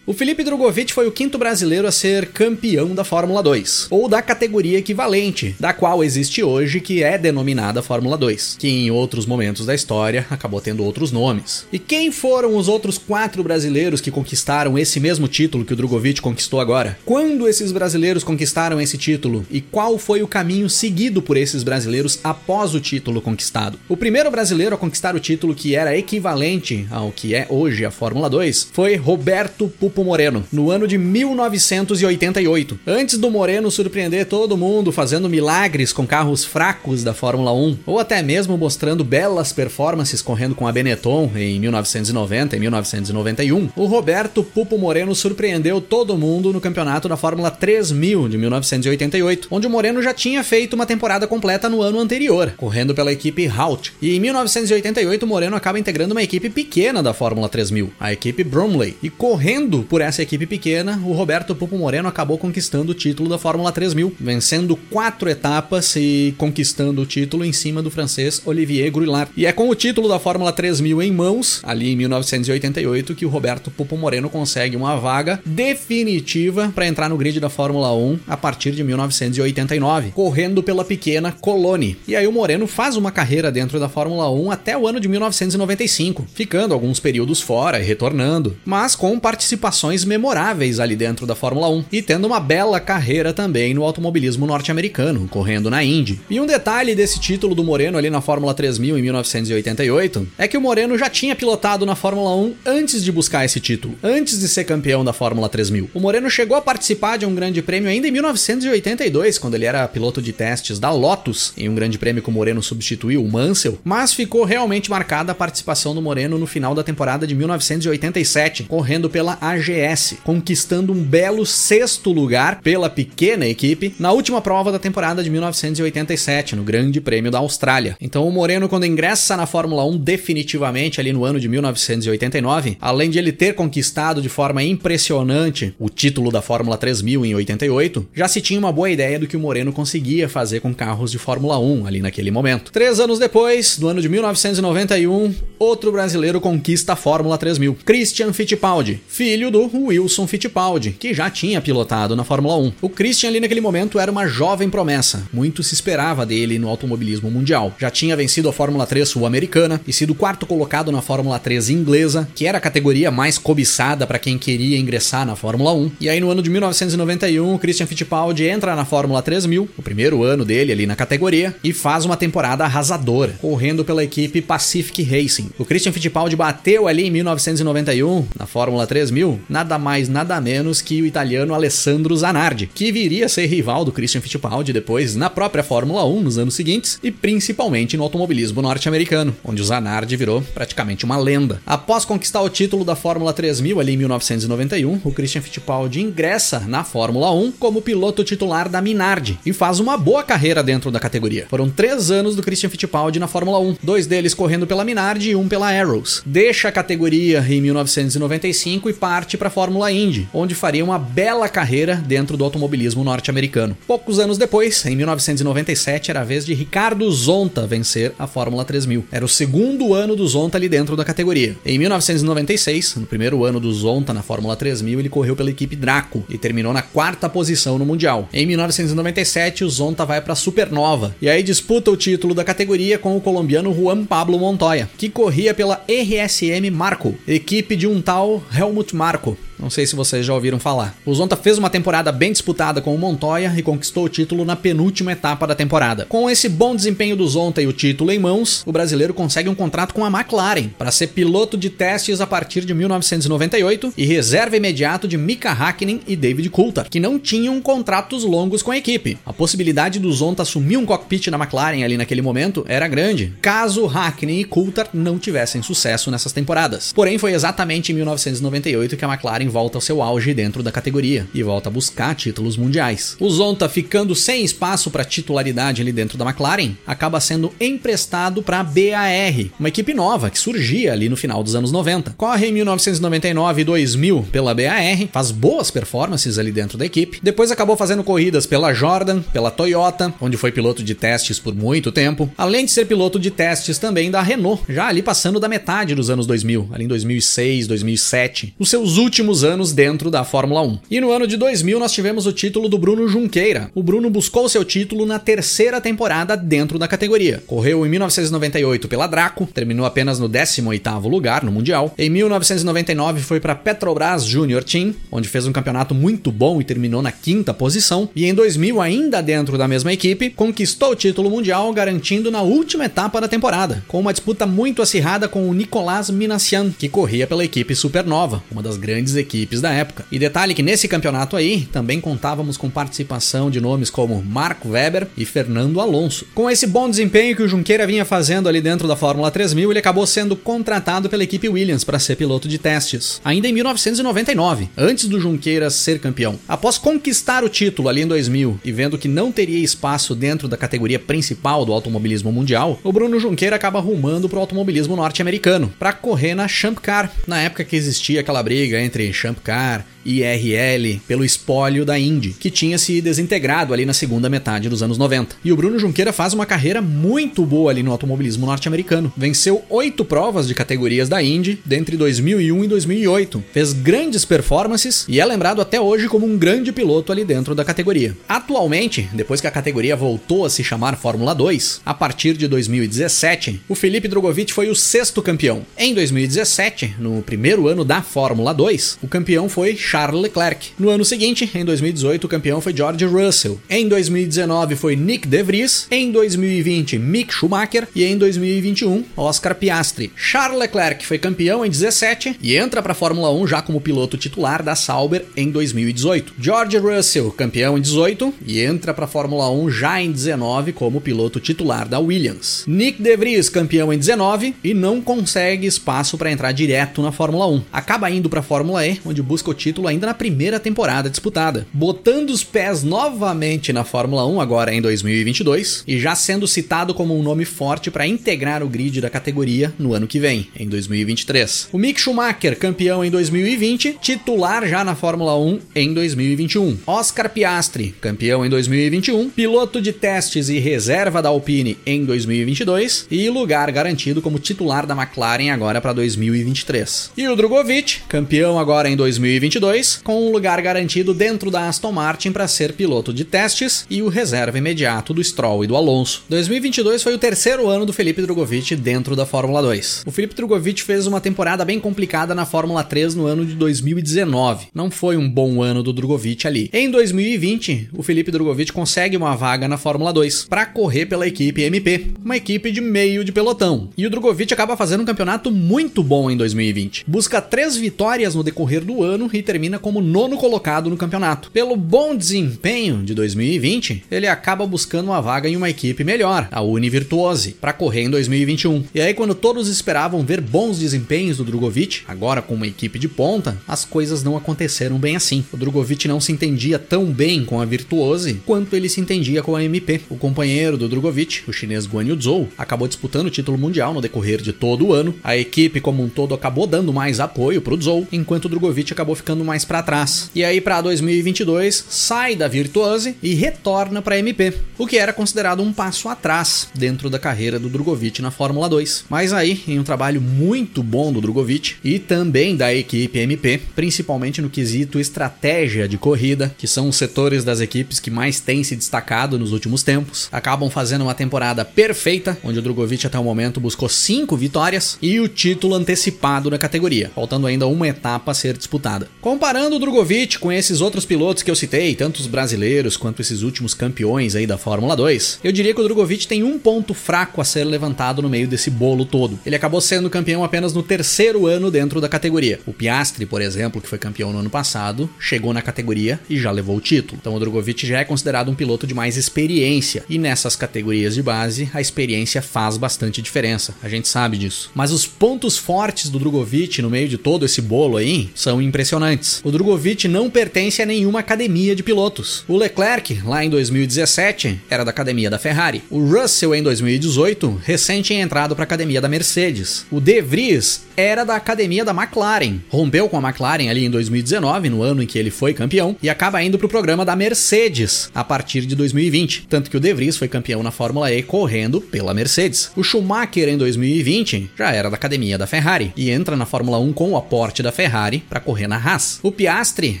O 0.06 0.12
Felipe 0.12 0.44
Drogovic 0.44 0.92
foi 0.92 1.08
o 1.08 1.10
quinto 1.10 1.38
brasileiro 1.38 1.88
a 1.88 1.90
ser 1.90 2.26
campeão 2.26 2.94
da 2.94 3.04
Fórmula 3.04 3.42
2, 3.42 3.86
ou 3.88 4.06
da 4.06 4.20
categoria 4.20 4.76
equivalente, 4.76 5.56
da 5.58 5.72
qual 5.72 6.04
existe 6.04 6.42
hoje, 6.42 6.78
que 6.78 7.02
é 7.02 7.16
denominada 7.16 7.82
Fórmula 7.82 8.18
2, 8.18 8.56
que 8.58 8.68
em 8.68 8.90
outros 8.90 9.24
momentos 9.24 9.64
da 9.64 9.74
história 9.74 10.26
acabou 10.28 10.60
tendo 10.60 10.84
outros 10.84 11.10
nomes. 11.10 11.66
E 11.72 11.78
quem 11.78 12.12
foram 12.12 12.54
os 12.54 12.68
outros 12.68 12.98
quatro 12.98 13.42
brasileiros 13.42 14.02
que 14.02 14.10
conquistaram 14.10 14.78
esse 14.78 15.00
mesmo 15.00 15.26
título 15.26 15.64
que 15.64 15.72
o 15.72 15.76
Drogovic 15.76 16.20
conquistou 16.20 16.60
agora? 16.60 16.98
Quando 17.06 17.48
esses 17.48 17.72
brasileiros 17.72 18.22
conquistaram 18.22 18.78
esse 18.78 18.98
título 18.98 19.46
e 19.50 19.62
qual 19.62 19.96
foi 19.96 20.22
o 20.22 20.28
caminho 20.28 20.68
seguido 20.68 21.22
por 21.22 21.38
esses 21.38 21.62
brasileiros 21.62 22.20
após 22.22 22.74
o 22.74 22.80
título 22.80 23.22
conquistado? 23.22 23.78
O 23.88 23.96
primeiro 23.96 24.30
brasileiro 24.30 24.74
a 24.74 24.78
conquistar 24.78 25.16
o 25.16 25.20
título 25.20 25.54
que 25.54 25.74
era 25.74 25.96
equivalente 25.96 26.86
ao 26.90 27.10
que 27.10 27.34
é 27.34 27.46
hoje 27.48 27.86
a 27.86 27.90
Fórmula 27.90 28.28
2 28.28 28.68
foi 28.70 28.96
Roberto 28.96 29.66
Pupo 29.80 29.93
Pupo 29.94 30.02
Moreno, 30.02 30.42
no 30.52 30.72
ano 30.72 30.88
de 30.88 30.98
1988. 30.98 32.80
Antes 32.84 33.16
do 33.16 33.30
Moreno 33.30 33.70
surpreender 33.70 34.26
todo 34.26 34.56
mundo 34.56 34.90
fazendo 34.90 35.28
milagres 35.28 35.92
com 35.92 36.04
carros 36.04 36.44
fracos 36.44 37.04
da 37.04 37.14
Fórmula 37.14 37.52
1, 37.52 37.78
ou 37.86 38.00
até 38.00 38.20
mesmo 38.20 38.58
mostrando 38.58 39.04
belas 39.04 39.52
performances 39.52 40.20
correndo 40.20 40.56
com 40.56 40.66
a 40.66 40.72
Benetton 40.72 41.30
em 41.36 41.60
1990 41.60 42.56
e 42.56 42.58
1991, 42.58 43.68
o 43.76 43.84
Roberto 43.84 44.42
Pupo 44.42 44.76
Moreno 44.76 45.14
surpreendeu 45.14 45.80
todo 45.80 46.18
mundo 46.18 46.52
no 46.52 46.60
campeonato 46.60 47.08
da 47.08 47.16
Fórmula 47.16 47.52
3000 47.52 48.28
de 48.30 48.36
1988, 48.36 49.46
onde 49.48 49.68
o 49.68 49.70
Moreno 49.70 50.02
já 50.02 50.12
tinha 50.12 50.42
feito 50.42 50.74
uma 50.74 50.86
temporada 50.86 51.28
completa 51.28 51.68
no 51.68 51.80
ano 51.80 52.00
anterior, 52.00 52.52
correndo 52.56 52.96
pela 52.96 53.12
equipe 53.12 53.46
Halt. 53.46 53.92
E 54.02 54.16
em 54.16 54.18
1988 54.18 55.22
o 55.22 55.28
Moreno 55.28 55.54
acaba 55.54 55.78
integrando 55.78 56.14
uma 56.14 56.22
equipe 56.22 56.50
pequena 56.50 57.00
da 57.00 57.14
Fórmula 57.14 57.48
3000, 57.48 57.92
a 58.00 58.12
equipe 58.12 58.42
Bromley, 58.42 58.96
e 59.00 59.08
correndo 59.08 59.83
por 59.84 60.00
essa 60.00 60.22
equipe 60.22 60.46
pequena, 60.46 61.00
o 61.04 61.12
Roberto 61.12 61.54
Pupo 61.54 61.76
Moreno 61.76 62.08
acabou 62.08 62.38
conquistando 62.38 62.92
o 62.92 62.94
título 62.94 63.28
da 63.28 63.38
Fórmula 63.38 63.70
3000, 63.72 64.14
vencendo 64.18 64.76
quatro 64.76 65.28
etapas 65.28 65.94
e 65.96 66.34
conquistando 66.38 67.02
o 67.02 67.06
título 67.06 67.44
em 67.44 67.52
cima 67.52 67.82
do 67.82 67.90
francês 67.90 68.42
Olivier 68.44 68.90
Gruillard. 68.90 69.30
E 69.36 69.46
é 69.46 69.52
com 69.52 69.68
o 69.68 69.74
título 69.74 70.08
da 70.08 70.18
Fórmula 70.18 70.52
3000 70.52 71.02
em 71.02 71.12
mãos, 71.12 71.60
ali 71.62 71.92
em 71.92 71.96
1988, 71.96 73.14
que 73.14 73.26
o 73.26 73.28
Roberto 73.28 73.70
Pupo 73.70 73.96
Moreno 73.96 74.30
consegue 74.30 74.76
uma 74.76 74.96
vaga 74.96 75.40
definitiva 75.44 76.72
para 76.74 76.86
entrar 76.86 77.08
no 77.08 77.16
grid 77.16 77.40
da 77.40 77.48
Fórmula 77.48 77.92
1 77.94 78.20
a 78.26 78.36
partir 78.36 78.72
de 78.72 78.82
1989, 78.82 80.12
correndo 80.12 80.62
pela 80.62 80.84
pequena 80.84 81.32
Colone. 81.32 81.96
E 82.08 82.16
aí 82.16 82.26
o 82.26 82.32
Moreno 82.32 82.66
faz 82.66 82.96
uma 82.96 83.10
carreira 83.10 83.52
dentro 83.52 83.78
da 83.78 83.88
Fórmula 83.88 84.30
1 84.30 84.50
até 84.50 84.76
o 84.76 84.86
ano 84.86 85.00
de 85.00 85.08
1995, 85.08 86.26
ficando 86.34 86.72
alguns 86.74 87.00
períodos 87.00 87.40
fora 87.40 87.80
e 87.80 87.84
retornando, 87.84 88.56
mas 88.64 88.94
com 88.94 89.18
participação 89.18 89.73
participações 89.74 90.04
memoráveis 90.04 90.78
ali 90.78 90.94
dentro 90.94 91.26
da 91.26 91.34
Fórmula 91.34 91.68
1 91.68 91.86
e 91.90 92.00
tendo 92.00 92.26
uma 92.26 92.38
bela 92.38 92.78
carreira 92.78 93.32
também 93.32 93.74
no 93.74 93.82
automobilismo 93.82 94.46
norte-americano, 94.46 95.26
correndo 95.28 95.68
na 95.68 95.82
Indy. 95.82 96.20
E 96.30 96.40
um 96.40 96.46
detalhe 96.46 96.94
desse 96.94 97.18
título 97.18 97.56
do 97.56 97.64
Moreno 97.64 97.98
ali 97.98 98.08
na 98.08 98.20
Fórmula 98.20 98.54
3000 98.54 98.96
em 98.96 99.02
1988 99.02 100.28
é 100.38 100.46
que 100.46 100.56
o 100.56 100.60
Moreno 100.60 100.96
já 100.96 101.10
tinha 101.10 101.34
pilotado 101.34 101.84
na 101.84 101.96
Fórmula 101.96 102.36
1 102.36 102.54
antes 102.64 103.02
de 103.02 103.10
buscar 103.10 103.44
esse 103.44 103.58
título, 103.58 103.96
antes 104.02 104.38
de 104.38 104.48
ser 104.48 104.62
campeão 104.62 105.04
da 105.04 105.12
Fórmula 105.12 105.48
3000. 105.48 105.90
O 105.92 105.98
Moreno 105.98 106.30
chegou 106.30 106.56
a 106.56 106.62
participar 106.62 107.18
de 107.18 107.26
um 107.26 107.34
grande 107.34 107.60
prêmio 107.60 107.90
ainda 107.90 108.06
em 108.06 108.12
1982, 108.12 109.38
quando 109.38 109.54
ele 109.54 109.64
era 109.64 109.88
piloto 109.88 110.22
de 110.22 110.32
testes 110.32 110.78
da 110.78 110.92
Lotus, 110.92 111.52
em 111.56 111.68
um 111.68 111.74
grande 111.74 111.98
prêmio 111.98 112.22
que 112.22 112.28
o 112.28 112.32
Moreno 112.32 112.62
substituiu 112.62 113.24
o 113.24 113.30
Mansell, 113.30 113.78
mas 113.82 114.14
ficou 114.14 114.44
realmente 114.44 114.88
marcada 114.88 115.32
a 115.32 115.34
participação 115.34 115.94
do 115.94 116.02
Moreno 116.02 116.38
no 116.38 116.46
final 116.46 116.74
da 116.76 116.84
temporada 116.84 117.26
de 117.26 117.34
1987, 117.34 118.64
correndo 118.64 119.10
pela 119.10 119.36
AG 119.40 119.63
AGS, 119.64 120.18
conquistando 120.22 120.92
um 120.92 121.02
belo 121.02 121.46
sexto 121.46 122.12
lugar 122.12 122.60
pela 122.60 122.90
pequena 122.90 123.46
equipe 123.46 123.94
na 123.98 124.12
última 124.12 124.40
prova 124.40 124.70
da 124.70 124.78
temporada 124.78 125.22
de 125.22 125.30
1987, 125.30 126.56
no 126.56 126.62
Grande 126.62 127.00
Prêmio 127.00 127.30
da 127.30 127.38
Austrália. 127.38 127.96
Então 128.00 128.26
o 128.28 128.32
Moreno, 128.32 128.68
quando 128.68 128.86
ingressa 128.86 129.36
na 129.36 129.46
Fórmula 129.46 129.84
1 129.84 129.96
definitivamente 129.96 131.00
ali 131.00 131.12
no 131.12 131.24
ano 131.24 131.40
de 131.40 131.48
1989, 131.48 132.76
além 132.80 133.10
de 133.10 133.18
ele 133.18 133.32
ter 133.32 133.54
conquistado 133.54 134.20
de 134.20 134.28
forma 134.28 134.62
impressionante 134.62 135.74
o 135.78 135.88
título 135.88 136.30
da 136.30 136.42
Fórmula 136.42 136.76
3000 136.76 137.24
em 137.24 137.34
88, 137.34 138.08
já 138.14 138.28
se 138.28 138.40
tinha 138.40 138.58
uma 138.58 138.72
boa 138.72 138.90
ideia 138.90 139.18
do 139.18 139.26
que 139.26 139.36
o 139.36 139.40
Moreno 139.40 139.72
conseguia 139.72 140.28
fazer 140.28 140.60
com 140.60 140.74
carros 140.74 141.10
de 141.10 141.18
Fórmula 141.18 141.58
1 141.58 141.86
ali 141.86 142.00
naquele 142.00 142.30
momento. 142.30 142.72
Três 142.72 143.00
anos 143.00 143.18
depois, 143.18 143.78
no 143.78 143.88
ano 143.88 144.00
de 144.00 144.08
1991, 144.08 145.34
outro 145.58 145.92
brasileiro 145.92 146.40
conquista 146.40 146.92
a 146.92 146.96
Fórmula 146.96 147.38
3000. 147.38 147.78
Christian 147.84 148.32
Fittipaldi, 148.32 149.00
filho 149.08 149.50
do 149.54 149.70
Wilson 149.86 150.26
Fittipaldi, 150.26 150.96
que 150.98 151.14
já 151.14 151.30
tinha 151.30 151.60
pilotado 151.60 152.16
na 152.16 152.24
Fórmula 152.24 152.56
1. 152.56 152.72
O 152.82 152.88
Christian 152.88 153.28
ali 153.28 153.38
naquele 153.38 153.60
momento 153.60 154.00
era 154.00 154.10
uma 154.10 154.26
jovem 154.26 154.68
promessa, 154.68 155.28
muito 155.32 155.62
se 155.62 155.74
esperava 155.74 156.26
dele 156.26 156.58
no 156.58 156.68
automobilismo 156.68 157.30
mundial. 157.30 157.72
Já 157.78 157.88
tinha 157.88 158.16
vencido 158.16 158.48
a 158.48 158.52
Fórmula 158.52 158.84
3 158.84 159.08
sul-americana 159.08 159.80
e 159.86 159.92
sido 159.92 160.12
quarto 160.12 160.44
colocado 160.44 160.90
na 160.90 161.00
Fórmula 161.00 161.38
3 161.38 161.70
inglesa, 161.70 162.28
que 162.34 162.48
era 162.48 162.58
a 162.58 162.60
categoria 162.60 163.12
mais 163.12 163.38
cobiçada 163.38 164.08
para 164.08 164.18
quem 164.18 164.36
queria 164.36 164.76
ingressar 164.76 165.24
na 165.24 165.36
Fórmula 165.36 165.72
1. 165.72 165.92
E 166.00 166.08
aí 166.08 166.18
no 166.18 166.32
ano 166.32 166.42
de 166.42 166.50
1991, 166.50 167.54
o 167.54 167.58
Christian 167.60 167.86
Fittipaldi 167.86 168.48
entra 168.48 168.74
na 168.74 168.84
Fórmula 168.84 169.22
3000, 169.22 169.68
o 169.78 169.82
primeiro 169.82 170.24
ano 170.24 170.44
dele 170.44 170.72
ali 170.72 170.84
na 170.84 170.96
categoria, 170.96 171.54
e 171.62 171.72
faz 171.72 172.04
uma 172.04 172.16
temporada 172.16 172.64
arrasadora, 172.64 173.36
correndo 173.40 173.84
pela 173.84 174.02
equipe 174.02 174.42
Pacific 174.42 175.04
Racing. 175.04 175.50
O 175.56 175.64
Christian 175.64 175.92
Fittipaldi 175.92 176.34
bateu 176.34 176.88
ali 176.88 177.06
em 177.06 177.10
1991, 177.12 178.26
na 178.36 178.46
Fórmula 178.46 178.84
3000, 178.84 179.43
nada 179.48 179.78
mais 179.78 180.08
nada 180.08 180.40
menos 180.40 180.80
que 180.80 181.02
o 181.02 181.06
italiano 181.06 181.54
Alessandro 181.54 182.16
Zanardi, 182.16 182.68
que 182.72 182.92
viria 182.92 183.26
a 183.26 183.28
ser 183.28 183.46
rival 183.46 183.84
do 183.84 183.92
Christian 183.92 184.20
Fittipaldi 184.20 184.72
depois 184.72 185.14
na 185.14 185.28
própria 185.30 185.62
Fórmula 185.62 186.04
1 186.04 186.20
nos 186.20 186.38
anos 186.38 186.54
seguintes 186.54 186.98
e 187.02 187.10
principalmente 187.10 187.96
no 187.96 188.02
automobilismo 188.02 188.62
norte-americano, 188.62 189.34
onde 189.44 189.62
o 189.62 189.64
Zanardi 189.64 190.16
virou 190.16 190.42
praticamente 190.54 191.04
uma 191.04 191.16
lenda. 191.16 191.60
Após 191.66 192.04
conquistar 192.04 192.42
o 192.42 192.48
título 192.48 192.84
da 192.84 192.96
Fórmula 192.96 193.32
3000 193.32 193.80
ali 193.80 193.94
em 193.94 193.96
1991, 193.96 195.00
o 195.04 195.12
Christian 195.12 195.42
Fittipaldi 195.42 196.00
ingressa 196.00 196.60
na 196.60 196.84
Fórmula 196.84 197.32
1 197.32 197.52
como 197.52 197.82
piloto 197.82 198.24
titular 198.24 198.68
da 198.68 198.80
Minardi 198.80 199.38
e 199.44 199.52
faz 199.52 199.80
uma 199.80 199.96
boa 199.96 200.22
carreira 200.22 200.62
dentro 200.62 200.90
da 200.90 201.00
categoria. 201.00 201.46
Foram 201.48 201.68
três 201.68 202.10
anos 202.10 202.36
do 202.36 202.42
Christian 202.42 202.70
Fittipaldi 202.70 203.18
na 203.18 203.26
Fórmula 203.26 203.58
1, 203.58 203.76
dois 203.82 204.06
deles 204.06 204.34
correndo 204.34 204.66
pela 204.66 204.84
Minardi 204.84 205.30
e 205.30 205.36
um 205.36 205.48
pela 205.48 205.70
Arrows. 205.70 206.22
Deixa 206.24 206.68
a 206.68 206.72
categoria 206.72 207.44
em 207.48 207.60
1995 207.60 208.88
e 208.88 208.92
parte 208.92 209.33
para 209.36 209.48
a 209.48 209.50
Fórmula 209.50 209.90
Indy, 209.90 210.28
onde 210.32 210.54
faria 210.54 210.84
uma 210.84 210.98
bela 210.98 211.48
carreira 211.48 211.96
dentro 211.96 212.36
do 212.36 212.44
automobilismo 212.44 213.04
norte-americano. 213.04 213.76
Poucos 213.86 214.18
anos 214.18 214.38
depois, 214.38 214.84
em 214.86 214.96
1997, 214.96 216.10
era 216.10 216.20
a 216.20 216.24
vez 216.24 216.44
de 216.44 216.54
Ricardo 216.54 217.10
Zonta 217.10 217.66
vencer 217.66 218.12
a 218.18 218.26
Fórmula 218.26 218.64
3000. 218.64 219.06
Era 219.10 219.24
o 219.24 219.28
segundo 219.28 219.94
ano 219.94 220.16
do 220.16 220.26
Zonta 220.26 220.58
ali 220.58 220.68
dentro 220.68 220.96
da 220.96 221.04
categoria. 221.04 221.56
Em 221.64 221.78
1996, 221.78 222.96
no 222.96 223.06
primeiro 223.06 223.44
ano 223.44 223.60
do 223.60 223.72
Zonta 223.72 224.12
na 224.12 224.22
Fórmula 224.22 224.56
3000, 224.56 225.00
ele 225.00 225.08
correu 225.08 225.36
pela 225.36 225.50
equipe 225.50 225.76
Draco 225.76 226.24
e 226.28 226.38
terminou 226.38 226.72
na 226.72 226.82
quarta 226.82 227.28
posição 227.28 227.78
no 227.78 227.84
Mundial. 227.84 228.28
Em 228.32 228.46
1997, 228.46 229.64
o 229.64 229.70
Zonta 229.70 230.04
vai 230.04 230.20
para 230.20 230.32
a 230.32 230.36
Supernova 230.36 231.14
e 231.20 231.28
aí 231.28 231.42
disputa 231.42 231.90
o 231.90 231.96
título 231.96 232.34
da 232.34 232.44
categoria 232.44 232.98
com 232.98 233.16
o 233.16 233.20
colombiano 233.20 233.74
Juan 233.74 234.04
Pablo 234.04 234.38
Montoya, 234.38 234.88
que 234.96 235.08
corria 235.08 235.54
pela 235.54 235.84
RSM 235.88 236.70
Marco, 236.70 237.14
equipe 237.26 237.76
de 237.76 237.86
um 237.86 238.00
tal 238.00 238.42
Helmut 238.56 238.94
Marko. 239.24 239.36
Não 239.58 239.70
sei 239.70 239.86
se 239.86 239.96
vocês 239.96 240.26
já 240.26 240.34
ouviram 240.34 240.58
falar. 240.58 240.96
O 241.04 241.14
Zonta 241.14 241.36
fez 241.36 241.58
uma 241.58 241.70
temporada 241.70 242.10
bem 242.12 242.32
disputada 242.32 242.80
com 242.80 242.94
o 242.94 242.98
Montoya 242.98 243.52
e 243.56 243.62
conquistou 243.62 244.04
o 244.04 244.08
título 244.08 244.44
na 244.44 244.56
penúltima 244.56 245.12
etapa 245.12 245.46
da 245.46 245.54
temporada. 245.54 246.06
Com 246.06 246.28
esse 246.28 246.48
bom 246.48 246.74
desempenho 246.74 247.16
do 247.16 247.26
Zonta 247.26 247.62
e 247.62 247.66
o 247.66 247.72
título 247.72 248.10
em 248.10 248.18
mãos, 248.18 248.62
o 248.66 248.72
brasileiro 248.72 249.14
consegue 249.14 249.48
um 249.48 249.54
contrato 249.54 249.94
com 249.94 250.04
a 250.04 250.08
McLaren 250.08 250.68
para 250.78 250.90
ser 250.90 251.08
piloto 251.08 251.56
de 251.56 251.70
testes 251.70 252.20
a 252.20 252.26
partir 252.26 252.64
de 252.64 252.74
1998 252.74 253.94
e 253.96 254.04
reserva 254.04 254.56
imediato 254.56 255.06
de 255.06 255.16
Mika 255.16 255.50
Hakkinen 255.50 256.00
e 256.06 256.16
David 256.16 256.50
Coulthard, 256.50 256.90
que 256.90 257.00
não 257.00 257.18
tinham 257.18 257.60
contratos 257.60 258.24
longos 258.24 258.62
com 258.62 258.70
a 258.70 258.76
equipe. 258.76 259.18
A 259.24 259.32
possibilidade 259.32 259.98
do 259.98 260.12
Zonta 260.12 260.42
assumir 260.42 260.76
um 260.76 260.86
cockpit 260.86 261.28
na 261.28 261.38
McLaren 261.38 261.84
ali 261.84 261.96
naquele 261.96 262.22
momento 262.22 262.64
era 262.68 262.88
grande, 262.88 263.34
caso 263.40 263.86
Hakkinen 263.86 264.40
e 264.40 264.44
Coulthard 264.44 264.90
não 264.94 265.18
tivessem 265.18 265.62
sucesso 265.62 266.10
nessas 266.10 266.32
temporadas. 266.32 266.92
Porém, 266.92 267.18
foi 267.18 267.32
exatamente 267.32 267.92
em 267.92 267.94
1998 267.94 268.96
que 268.96 269.04
a 269.04 269.08
McLaren 269.08 269.43
volta 269.48 269.78
ao 269.78 269.82
seu 269.82 270.02
auge 270.02 270.34
dentro 270.34 270.62
da 270.62 270.72
categoria 270.72 271.26
e 271.34 271.42
volta 271.42 271.68
a 271.68 271.72
buscar 271.72 272.14
títulos 272.14 272.56
mundiais. 272.56 273.16
O 273.20 273.28
Zonta, 273.30 273.68
ficando 273.68 274.14
sem 274.14 274.44
espaço 274.44 274.90
para 274.90 275.04
titularidade 275.04 275.82
ali 275.82 275.92
dentro 275.92 276.16
da 276.18 276.24
McLaren, 276.24 276.72
acaba 276.86 277.20
sendo 277.20 277.52
emprestado 277.60 278.42
para 278.42 278.60
a 278.60 278.64
BAR, 278.64 279.50
uma 279.58 279.68
equipe 279.68 279.94
nova 279.94 280.30
que 280.30 280.38
surgia 280.38 280.92
ali 280.92 281.08
no 281.08 281.16
final 281.16 281.42
dos 281.42 281.54
anos 281.54 281.72
90. 281.72 282.14
Corre 282.16 282.48
em 282.48 282.52
1999 282.52 283.62
e 283.62 283.64
2000 283.64 284.26
pela 284.30 284.54
BAR, 284.54 285.08
faz 285.12 285.30
boas 285.30 285.70
performances 285.70 286.38
ali 286.38 286.52
dentro 286.52 286.78
da 286.78 286.86
equipe. 286.86 287.18
Depois 287.22 287.50
acabou 287.50 287.76
fazendo 287.76 288.04
corridas 288.04 288.46
pela 288.46 288.72
Jordan, 288.72 289.22
pela 289.22 289.50
Toyota, 289.50 290.12
onde 290.20 290.36
foi 290.36 290.52
piloto 290.52 290.82
de 290.82 290.94
testes 290.94 291.38
por 291.38 291.54
muito 291.54 291.90
tempo, 291.90 292.30
além 292.36 292.64
de 292.64 292.70
ser 292.70 292.86
piloto 292.86 293.18
de 293.18 293.30
testes 293.30 293.78
também 293.78 294.10
da 294.10 294.22
Renault, 294.22 294.62
já 294.68 294.86
ali 294.86 295.02
passando 295.02 295.40
da 295.40 295.48
metade 295.48 295.94
dos 295.94 296.10
anos 296.10 296.26
2000, 296.26 296.68
ali 296.72 296.84
em 296.84 296.88
2006, 296.88 297.66
2007. 297.66 298.54
Os 298.58 298.70
seus 298.70 298.96
últimos 298.96 299.33
anos 299.42 299.72
dentro 299.72 300.10
da 300.10 300.22
Fórmula 300.22 300.62
1. 300.62 300.78
E 300.90 301.00
no 301.00 301.10
ano 301.10 301.26
de 301.26 301.36
2000 301.36 301.78
nós 301.78 301.92
tivemos 301.92 302.26
o 302.26 302.32
título 302.32 302.68
do 302.68 302.78
Bruno 302.78 303.08
Junqueira. 303.08 303.70
O 303.74 303.82
Bruno 303.82 304.10
buscou 304.10 304.48
seu 304.48 304.64
título 304.64 305.06
na 305.06 305.18
terceira 305.18 305.80
temporada 305.80 306.36
dentro 306.36 306.78
da 306.78 306.86
categoria. 306.86 307.42
Correu 307.46 307.84
em 307.84 307.88
1998 307.88 308.86
pela 308.86 309.06
Draco, 309.06 309.48
terminou 309.52 309.86
apenas 309.86 310.18
no 310.18 310.28
18º 310.28 311.08
lugar 311.08 311.42
no 311.42 311.50
Mundial. 311.50 311.92
Em 311.98 312.10
1999 312.10 313.22
foi 313.22 313.40
para 313.40 313.54
Petrobras 313.54 314.24
Junior 314.24 314.62
Team, 314.62 314.94
onde 315.10 315.28
fez 315.28 315.46
um 315.46 315.52
campeonato 315.52 315.94
muito 315.94 316.30
bom 316.30 316.60
e 316.60 316.64
terminou 316.64 317.00
na 317.00 317.10
quinta 317.10 317.54
posição. 317.54 318.08
E 318.14 318.26
em 318.26 318.34
2000, 318.34 318.80
ainda 318.80 319.22
dentro 319.22 319.56
da 319.56 319.66
mesma 319.66 319.92
equipe, 319.92 320.30
conquistou 320.30 320.90
o 320.90 320.96
título 320.96 321.30
mundial, 321.30 321.72
garantindo 321.72 322.30
na 322.30 322.42
última 322.42 322.84
etapa 322.84 323.20
da 323.20 323.28
temporada, 323.28 323.82
com 323.88 324.00
uma 324.00 324.12
disputa 324.12 324.46
muito 324.46 324.82
acirrada 324.82 325.28
com 325.28 325.48
o 325.48 325.54
Nicolas 325.54 326.10
Minassian, 326.10 326.70
que 326.70 326.88
corria 326.88 327.26
pela 327.26 327.44
equipe 327.44 327.74
Supernova, 327.74 328.42
uma 328.50 328.62
das 328.62 328.76
grandes 328.76 329.14
equipes 329.14 329.23
da 329.60 329.72
época. 329.72 330.04
E 330.10 330.18
detalhe 330.18 330.54
que 330.54 330.62
nesse 330.62 330.88
campeonato 330.88 331.36
aí 331.36 331.66
também 331.72 332.00
contávamos 332.00 332.56
com 332.56 332.70
participação 332.70 333.50
de 333.50 333.60
nomes 333.60 333.90
como 333.90 334.22
Marco 334.22 334.70
Weber 334.70 335.08
e 335.16 335.24
Fernando 335.24 335.80
Alonso. 335.80 336.26
Com 336.34 336.50
esse 336.50 336.66
bom 336.66 336.88
desempenho 336.88 337.36
que 337.36 337.42
o 337.42 337.48
Junqueira 337.48 337.86
vinha 337.86 338.04
fazendo 338.04 338.48
ali 338.48 338.60
dentro 338.60 338.86
da 338.86 338.96
Fórmula 338.96 339.30
3000, 339.30 339.70
ele 339.70 339.78
acabou 339.78 340.06
sendo 340.06 340.36
contratado 340.36 341.08
pela 341.08 341.24
equipe 341.24 341.48
Williams 341.48 341.84
para 341.84 341.98
ser 341.98 342.16
piloto 342.16 342.48
de 342.48 342.58
testes, 342.58 343.20
ainda 343.24 343.48
em 343.48 343.52
1999, 343.52 344.68
antes 344.76 345.06
do 345.06 345.20
Junqueira 345.20 345.70
ser 345.70 345.98
campeão. 345.98 346.38
Após 346.48 346.78
conquistar 346.78 347.44
o 347.44 347.48
título 347.48 347.88
ali 347.88 348.02
em 348.02 348.06
2000 348.06 348.60
e 348.64 348.72
vendo 348.72 348.98
que 348.98 349.08
não 349.08 349.32
teria 349.32 349.64
espaço 349.64 350.14
dentro 350.14 350.48
da 350.48 350.56
categoria 350.56 350.98
principal 350.98 351.64
do 351.64 351.72
automobilismo 351.72 352.32
mundial, 352.32 352.78
o 352.82 352.92
Bruno 352.92 353.18
Junqueira 353.18 353.56
acaba 353.56 353.80
rumando 353.80 354.28
para 354.28 354.38
o 354.38 354.40
automobilismo 354.40 354.96
norte-americano, 354.96 355.72
para 355.78 355.92
correr 355.92 356.34
na 356.34 356.48
Champ 356.48 356.78
Car, 356.78 357.10
na 357.26 357.40
época 357.40 357.64
que 357.64 357.76
existia 357.76 358.20
aquela 358.20 358.42
briga 358.42 358.80
entre 358.80 359.04
Champ 359.14 359.38
Car 359.38 359.86
IRL 360.04 361.00
pelo 361.08 361.24
espólio 361.24 361.84
da 361.84 361.98
Indy, 361.98 362.30
que 362.38 362.50
tinha 362.50 362.78
se 362.78 363.00
desintegrado 363.00 363.72
ali 363.72 363.86
na 363.86 363.94
segunda 363.94 364.28
metade 364.28 364.68
dos 364.68 364.82
anos 364.82 364.98
90. 364.98 365.36
E 365.44 365.52
o 365.52 365.56
Bruno 365.56 365.78
Junqueira 365.78 366.12
faz 366.12 366.34
uma 366.34 366.46
carreira 366.46 366.82
muito 366.82 367.44
boa 367.44 367.70
ali 367.70 367.82
no 367.82 367.90
automobilismo 367.90 368.46
norte-americano. 368.46 369.12
Venceu 369.16 369.64
oito 369.70 370.04
provas 370.04 370.46
de 370.46 370.54
categorias 370.54 371.08
da 371.08 371.22
Indy 371.22 371.58
dentre 371.64 371.96
2001 371.96 372.64
e 372.64 372.68
2008. 372.68 373.44
Fez 373.52 373.72
grandes 373.72 374.24
performances 374.24 375.06
e 375.08 375.20
é 375.20 375.24
lembrado 375.24 375.60
até 375.60 375.80
hoje 375.80 376.08
como 376.08 376.26
um 376.26 376.36
grande 376.36 376.72
piloto 376.72 377.10
ali 377.10 377.24
dentro 377.24 377.54
da 377.54 377.64
categoria. 377.64 378.16
Atualmente, 378.28 379.08
depois 379.12 379.40
que 379.40 379.46
a 379.46 379.50
categoria 379.50 379.96
voltou 379.96 380.44
a 380.44 380.50
se 380.50 380.62
chamar 380.62 380.96
Fórmula 380.96 381.34
2, 381.34 381.80
a 381.84 381.94
partir 381.94 382.36
de 382.36 382.46
2017, 382.46 383.62
o 383.68 383.74
Felipe 383.74 384.08
Drogovic 384.08 384.52
foi 384.52 384.68
o 384.68 384.74
sexto 384.74 385.22
campeão. 385.22 385.62
Em 385.78 385.94
2017, 385.94 386.96
no 386.98 387.22
primeiro 387.22 387.68
ano 387.68 387.84
da 387.84 388.02
Fórmula 388.02 388.52
2, 388.52 388.98
o 389.04 389.08
campeão 389.08 389.50
foi 389.50 389.76
Charles 389.76 390.22
Leclerc. 390.22 390.70
No 390.78 390.88
ano 390.88 391.04
seguinte, 391.04 391.50
em 391.54 391.62
2018, 391.62 392.24
o 392.24 392.28
campeão 392.28 392.58
foi 392.58 392.74
George 392.74 393.04
Russell. 393.04 393.60
Em 393.68 393.86
2019 393.86 394.76
foi 394.76 394.96
Nick 394.96 395.28
De 395.28 395.42
Vries. 395.42 395.86
Em 395.90 396.10
2020, 396.10 396.98
Mick 396.98 397.34
Schumacher. 397.34 397.86
E 397.94 398.02
em 398.02 398.16
2021, 398.16 399.04
Oscar 399.14 399.54
Piastri. 399.54 400.10
Charles 400.16 400.58
Leclerc 400.58 401.04
foi 401.04 401.18
campeão 401.18 401.66
em 401.66 401.68
17 401.68 402.38
e 402.40 402.56
entra 402.56 402.82
para 402.82 402.92
a 402.92 402.94
Fórmula 402.94 403.30
1 403.30 403.46
já 403.46 403.60
como 403.60 403.78
piloto 403.78 404.16
titular 404.16 404.62
da 404.62 404.74
Sauber 404.74 405.26
em 405.36 405.50
2018. 405.50 406.32
George 406.40 406.78
Russell, 406.78 407.30
campeão 407.30 407.76
em 407.76 407.82
18 407.82 408.32
e 408.46 408.60
entra 408.60 408.94
para 408.94 409.04
a 409.04 409.08
Fórmula 409.08 409.50
1 409.50 409.70
já 409.70 410.00
em 410.00 410.10
19 410.10 410.72
como 410.72 410.98
piloto 410.98 411.38
titular 411.38 411.86
da 411.86 411.98
Williams. 411.98 412.64
Nick 412.66 413.02
De 413.02 413.14
Vries, 413.18 413.50
campeão 413.50 413.92
em 413.92 413.98
19 413.98 414.54
e 414.64 414.72
não 414.72 415.02
consegue 415.02 415.66
espaço 415.66 416.16
para 416.16 416.32
entrar 416.32 416.52
direto 416.52 417.02
na 417.02 417.12
Fórmula 417.12 417.46
1. 417.46 417.64
Acaba 417.70 418.10
indo 418.10 418.30
para 418.30 418.40
a 418.40 418.42
Fórmula 418.42 418.86
E 418.86 418.93
Onde 419.04 419.22
busca 419.22 419.50
o 419.50 419.54
título 419.54 419.88
ainda 419.88 420.06
na 420.06 420.14
primeira 420.14 420.60
temporada 420.60 421.10
disputada, 421.10 421.66
botando 421.72 422.30
os 422.30 422.44
pés 422.44 422.82
novamente 422.82 423.72
na 423.72 423.84
Fórmula 423.84 424.26
1 424.26 424.40
agora 424.40 424.74
em 424.74 424.80
2022 424.80 425.84
e 425.86 425.98
já 425.98 426.14
sendo 426.14 426.46
citado 426.46 426.94
como 426.94 427.18
um 427.18 427.22
nome 427.22 427.44
forte 427.44 427.90
para 427.90 428.06
integrar 428.06 428.62
o 428.62 428.68
grid 428.68 429.00
da 429.00 429.10
categoria 429.10 429.72
no 429.78 429.94
ano 429.94 430.06
que 430.06 430.18
vem, 430.18 430.48
em 430.58 430.68
2023. 430.68 431.68
O 431.72 431.78
Mick 431.78 432.00
Schumacher, 432.00 432.58
campeão 432.58 433.04
em 433.04 433.10
2020, 433.10 433.98
titular 434.00 434.66
já 434.68 434.84
na 434.84 434.94
Fórmula 434.94 435.38
1 435.38 435.60
em 435.74 435.94
2021. 435.94 436.78
Oscar 436.86 437.28
Piastri, 437.30 437.94
campeão 438.00 438.44
em 438.44 438.48
2021, 438.48 439.30
piloto 439.30 439.80
de 439.80 439.92
testes 439.92 440.48
e 440.48 440.58
reserva 440.58 441.22
da 441.22 441.28
Alpine 441.28 441.78
em 441.86 442.04
2022 442.04 443.06
e 443.10 443.28
lugar 443.30 443.70
garantido 443.70 444.22
como 444.22 444.38
titular 444.38 444.86
da 444.86 444.94
McLaren 444.94 445.50
agora 445.50 445.80
para 445.80 445.92
2023. 445.92 447.12
E 447.16 447.28
o 447.28 447.36
Drogovic, 447.36 448.00
campeão 448.08 448.58
agora 448.58 448.83
em 448.88 448.96
2022, 448.96 450.00
com 450.04 450.28
um 450.28 450.32
lugar 450.32 450.60
garantido 450.60 451.14
dentro 451.14 451.50
da 451.50 451.68
Aston 451.68 451.92
Martin 451.92 452.32
para 452.32 452.48
ser 452.48 452.72
piloto 452.72 453.12
de 453.12 453.24
testes 453.24 453.86
e 453.88 454.02
o 454.02 454.08
reserva 454.08 454.58
imediato 454.58 455.14
do 455.14 455.22
Stroll 455.22 455.64
e 455.64 455.66
do 455.66 455.76
Alonso. 455.76 456.24
2022 456.28 457.02
foi 457.02 457.14
o 457.14 457.18
terceiro 457.18 457.68
ano 457.68 457.86
do 457.86 457.92
Felipe 457.92 458.22
Drogovic 458.22 458.76
dentro 458.76 459.16
da 459.16 459.26
Fórmula 459.26 459.62
2. 459.62 460.04
O 460.06 460.10
Felipe 460.10 460.34
Drogovic 460.34 460.82
fez 460.82 461.06
uma 461.06 461.20
temporada 461.20 461.64
bem 461.64 461.80
complicada 461.80 462.34
na 462.34 462.44
Fórmula 462.44 462.82
3 462.84 463.14
no 463.14 463.26
ano 463.26 463.44
de 463.44 463.54
2019. 463.54 464.68
Não 464.74 464.90
foi 464.90 465.16
um 465.16 465.28
bom 465.28 465.62
ano 465.62 465.82
do 465.82 465.92
Drogovic 465.92 466.46
ali. 466.46 466.70
Em 466.72 466.90
2020, 466.90 467.90
o 467.92 468.02
Felipe 468.02 468.30
Drogovic 468.30 468.72
consegue 468.72 469.16
uma 469.16 469.34
vaga 469.34 469.68
na 469.68 469.76
Fórmula 469.76 470.12
2 470.12 470.46
para 470.46 470.66
correr 470.66 471.06
pela 471.06 471.26
equipe 471.26 471.62
MP, 471.62 472.06
uma 472.24 472.36
equipe 472.36 472.70
de 472.70 472.80
meio 472.80 473.24
de 473.24 473.32
pelotão. 473.32 473.88
E 473.96 474.06
o 474.06 474.10
Drogovic 474.10 474.52
acaba 474.52 474.76
fazendo 474.76 475.02
um 475.02 475.06
campeonato 475.06 475.50
muito 475.50 476.02
bom 476.02 476.30
em 476.30 476.36
2020. 476.36 477.04
Busca 477.06 477.40
três 477.40 477.76
vitórias 477.76 478.34
no 478.34 478.42
decorrer 478.42 478.73
do 478.82 479.02
ano 479.02 479.28
e 479.32 479.42
termina 479.42 479.78
como 479.78 480.00
nono 480.00 480.36
colocado 480.36 480.88
no 480.88 480.96
campeonato. 480.96 481.50
Pelo 481.50 481.76
bom 481.76 482.16
desempenho 482.16 483.02
de 483.02 483.14
2020, 483.14 484.04
ele 484.10 484.26
acaba 484.26 484.66
buscando 484.66 485.10
uma 485.10 485.20
vaga 485.20 485.48
em 485.48 485.56
uma 485.56 485.70
equipe 485.70 486.02
melhor, 486.02 486.48
a 486.50 486.62
Univirtuose, 486.62 487.52
para 487.60 487.72
correr 487.72 488.02
em 488.02 488.10
2021. 488.10 488.84
E 488.94 489.00
aí, 489.00 489.12
quando 489.12 489.34
todos 489.34 489.68
esperavam 489.68 490.24
ver 490.24 490.40
bons 490.40 490.78
desempenhos 490.78 491.36
do 491.36 491.44
Drogovic, 491.44 492.02
agora 492.08 492.40
com 492.40 492.54
uma 492.54 492.66
equipe 492.66 492.98
de 492.98 493.08
ponta, 493.08 493.56
as 493.68 493.84
coisas 493.84 494.22
não 494.22 494.36
aconteceram 494.36 494.98
bem 494.98 495.16
assim. 495.16 495.44
O 495.52 495.56
Drogovic 495.56 496.08
não 496.08 496.20
se 496.20 496.32
entendia 496.32 496.78
tão 496.78 497.06
bem 497.06 497.44
com 497.44 497.60
a 497.60 497.64
Virtuose 497.64 498.40
quanto 498.46 498.74
ele 498.74 498.88
se 498.88 499.00
entendia 499.00 499.42
com 499.42 499.54
a 499.54 499.62
MP. 499.62 500.00
O 500.08 500.16
companheiro 500.16 500.76
do 500.76 500.88
Drogovic, 500.88 501.42
o 501.48 501.52
chinês 501.52 501.86
Guan 501.86 502.04
Yu 502.04 502.20
Zhou, 502.20 502.48
acabou 502.56 502.88
disputando 502.88 503.26
o 503.26 503.30
título 503.30 503.58
mundial 503.58 503.92
no 503.92 504.00
decorrer 504.00 504.40
de 504.40 504.52
todo 504.52 504.86
o 504.86 504.92
ano. 504.92 505.14
A 505.22 505.36
equipe 505.36 505.80
como 505.80 506.02
um 506.02 506.08
todo 506.08 506.34
acabou 506.34 506.66
dando 506.66 506.92
mais 506.92 507.20
apoio 507.20 507.60
pro 507.60 507.80
Zhou, 507.80 508.06
enquanto 508.12 508.46
o 508.46 508.48
Drogovic 508.54 508.92
acabou 508.92 509.14
ficando 509.16 509.44
mais 509.44 509.64
para 509.64 509.82
trás. 509.82 510.30
E 510.34 510.44
aí 510.44 510.60
para 510.60 510.80
2022 510.80 511.84
sai 511.88 512.36
da 512.36 512.46
Virtuose 512.46 513.16
e 513.22 513.34
retorna 513.34 514.00
para 514.00 514.18
MP, 514.18 514.54
o 514.78 514.86
que 514.86 514.96
era 514.96 515.12
considerado 515.12 515.62
um 515.62 515.72
passo 515.72 516.08
atrás 516.08 516.68
dentro 516.74 517.10
da 517.10 517.18
carreira 517.18 517.58
do 517.58 517.68
Drogovic 517.68 518.22
na 518.22 518.30
Fórmula 518.30 518.68
2. 518.68 519.06
Mas 519.10 519.32
aí, 519.32 519.62
em 519.66 519.78
um 519.78 519.84
trabalho 519.84 520.20
muito 520.20 520.82
bom 520.82 521.12
do 521.12 521.20
Drogovic 521.20 521.76
e 521.82 521.98
também 521.98 522.56
da 522.56 522.72
equipe 522.72 523.18
MP, 523.18 523.60
principalmente 523.74 524.40
no 524.40 524.48
quesito 524.50 525.00
estratégia 525.00 525.88
de 525.88 525.98
corrida, 525.98 526.54
que 526.56 526.66
são 526.66 526.88
os 526.88 526.96
setores 526.96 527.44
das 527.44 527.60
equipes 527.60 527.98
que 527.98 528.10
mais 528.10 528.40
têm 528.40 528.62
se 528.62 528.76
destacado 528.76 529.38
nos 529.38 529.52
últimos 529.52 529.82
tempos, 529.82 530.28
acabam 530.30 530.70
fazendo 530.70 531.02
uma 531.02 531.14
temporada 531.14 531.64
perfeita, 531.64 532.38
onde 532.44 532.58
o 532.58 532.62
Drogovic 532.62 533.06
até 533.06 533.18
o 533.18 533.24
momento 533.24 533.60
buscou 533.60 533.88
cinco 533.88 534.36
vitórias 534.36 534.96
e 535.02 535.18
o 535.20 535.28
título 535.28 535.74
antecipado 535.74 536.50
na 536.50 536.58
categoria, 536.58 537.10
faltando 537.14 537.46
ainda 537.46 537.66
uma 537.66 537.88
etapa 537.88 538.32
a 538.32 538.34
ser 538.44 538.58
disputada. 538.58 539.08
Comparando 539.22 539.76
o 539.76 539.78
Drogovic 539.78 540.38
com 540.38 540.52
esses 540.52 540.82
outros 540.82 541.06
pilotos 541.06 541.42
que 541.42 541.50
eu 541.50 541.56
citei, 541.56 541.94
tanto 541.94 542.20
os 542.20 542.26
brasileiros 542.26 542.94
quanto 542.94 543.22
esses 543.22 543.40
últimos 543.40 543.72
campeões 543.72 544.36
aí 544.36 544.46
da 544.46 544.58
Fórmula 544.58 544.94
2, 544.94 545.40
eu 545.42 545.50
diria 545.50 545.72
que 545.72 545.80
o 545.80 545.84
Drogovic 545.84 546.28
tem 546.28 546.42
um 546.42 546.58
ponto 546.58 546.92
fraco 546.92 547.40
a 547.40 547.44
ser 547.44 547.64
levantado 547.64 548.20
no 548.20 548.28
meio 548.28 548.46
desse 548.46 548.70
bolo 548.70 549.06
todo. 549.06 549.38
Ele 549.46 549.56
acabou 549.56 549.80
sendo 549.80 550.10
campeão 550.10 550.44
apenas 550.44 550.74
no 550.74 550.82
terceiro 550.82 551.46
ano 551.46 551.70
dentro 551.70 552.02
da 552.02 552.08
categoria. 552.08 552.60
O 552.66 552.72
Piastri, 552.72 553.24
por 553.24 553.40
exemplo, 553.40 553.80
que 553.80 553.88
foi 553.88 553.98
campeão 553.98 554.30
no 554.30 554.40
ano 554.40 554.50
passado, 554.50 555.08
chegou 555.18 555.54
na 555.54 555.62
categoria 555.62 556.20
e 556.28 556.38
já 556.38 556.50
levou 556.50 556.76
o 556.76 556.80
título. 556.80 557.18
Então 557.18 557.34
o 557.34 557.40
Drogovic 557.40 557.86
já 557.86 558.00
é 558.00 558.04
considerado 558.04 558.50
um 558.50 558.54
piloto 558.54 558.86
de 558.86 558.92
mais 558.92 559.16
experiência. 559.16 560.04
E 560.06 560.18
nessas 560.18 560.54
categorias 560.54 561.14
de 561.14 561.22
base, 561.22 561.70
a 561.72 561.80
experiência 561.80 562.42
faz 562.42 562.76
bastante 562.76 563.22
diferença. 563.22 563.74
A 563.82 563.88
gente 563.88 564.06
sabe 564.06 564.36
disso. 564.36 564.70
Mas 564.74 564.92
os 564.92 565.06
pontos 565.06 565.56
fortes 565.56 566.10
do 566.10 566.18
Drogovic 566.18 566.82
no 566.82 566.90
meio 566.90 567.08
de 567.08 567.16
todo 567.16 567.46
esse 567.46 567.62
bolo 567.62 567.96
aí 567.96 568.33
são 568.34 568.60
impressionantes. 568.60 569.40
O 569.44 569.50
Drogovic 569.50 570.08
não 570.08 570.28
pertence 570.28 570.82
a 570.82 570.86
nenhuma 570.86 571.20
academia 571.20 571.74
de 571.74 571.82
pilotos. 571.82 572.44
O 572.48 572.56
Leclerc, 572.56 573.22
lá 573.24 573.44
em 573.44 573.50
2017, 573.50 574.60
era 574.68 574.84
da 574.84 574.90
academia 574.90 575.30
da 575.30 575.38
Ferrari. 575.38 575.82
O 575.90 576.04
Russell, 576.04 576.54
em 576.54 576.62
2018, 576.62 577.60
recente 577.64 578.12
entrado 578.12 578.54
para 578.54 578.64
a 578.64 578.66
academia 578.66 579.00
da 579.00 579.08
Mercedes. 579.08 579.86
O 579.90 580.00
De 580.00 580.20
Vries 580.20 580.82
era 580.96 581.24
da 581.24 581.36
academia 581.36 581.84
da 581.84 581.92
McLaren. 581.92 582.58
Rompeu 582.68 583.08
com 583.08 583.18
a 583.18 583.28
McLaren 583.28 583.68
ali 583.68 583.84
em 583.84 583.90
2019, 583.90 584.68
no 584.68 584.82
ano 584.82 585.02
em 585.02 585.06
que 585.06 585.18
ele 585.18 585.30
foi 585.30 585.54
campeão, 585.54 585.96
e 586.02 586.08
acaba 586.08 586.42
indo 586.42 586.58
para 586.58 586.66
o 586.66 586.70
programa 586.70 587.04
da 587.04 587.16
Mercedes 587.16 588.10
a 588.14 588.24
partir 588.24 588.66
de 588.66 588.74
2020. 588.74 589.46
Tanto 589.48 589.70
que 589.70 589.76
o 589.76 589.80
De 589.80 589.92
Vries 589.92 590.16
foi 590.16 590.28
campeão 590.28 590.62
na 590.62 590.70
Fórmula 590.70 591.12
E 591.12 591.22
correndo 591.22 591.80
pela 591.80 592.14
Mercedes. 592.14 592.70
O 592.76 592.82
Schumacher 592.82 593.48
em 593.48 593.56
2020 593.56 594.50
já 594.56 594.72
era 594.72 594.90
da 594.90 594.96
academia 594.96 595.38
da 595.38 595.46
Ferrari 595.46 595.92
e 595.96 596.10
entra 596.10 596.36
na 596.36 596.46
Fórmula 596.46 596.78
1 596.78 596.92
com 596.92 597.12
o 597.12 597.16
aporte 597.16 597.62
da 597.62 597.72
Ferrari 597.72 598.23
para 598.28 598.40
correr 598.40 598.66
na 598.66 598.76
Haas. 598.76 599.18
O 599.22 599.32
Piastri 599.32 600.00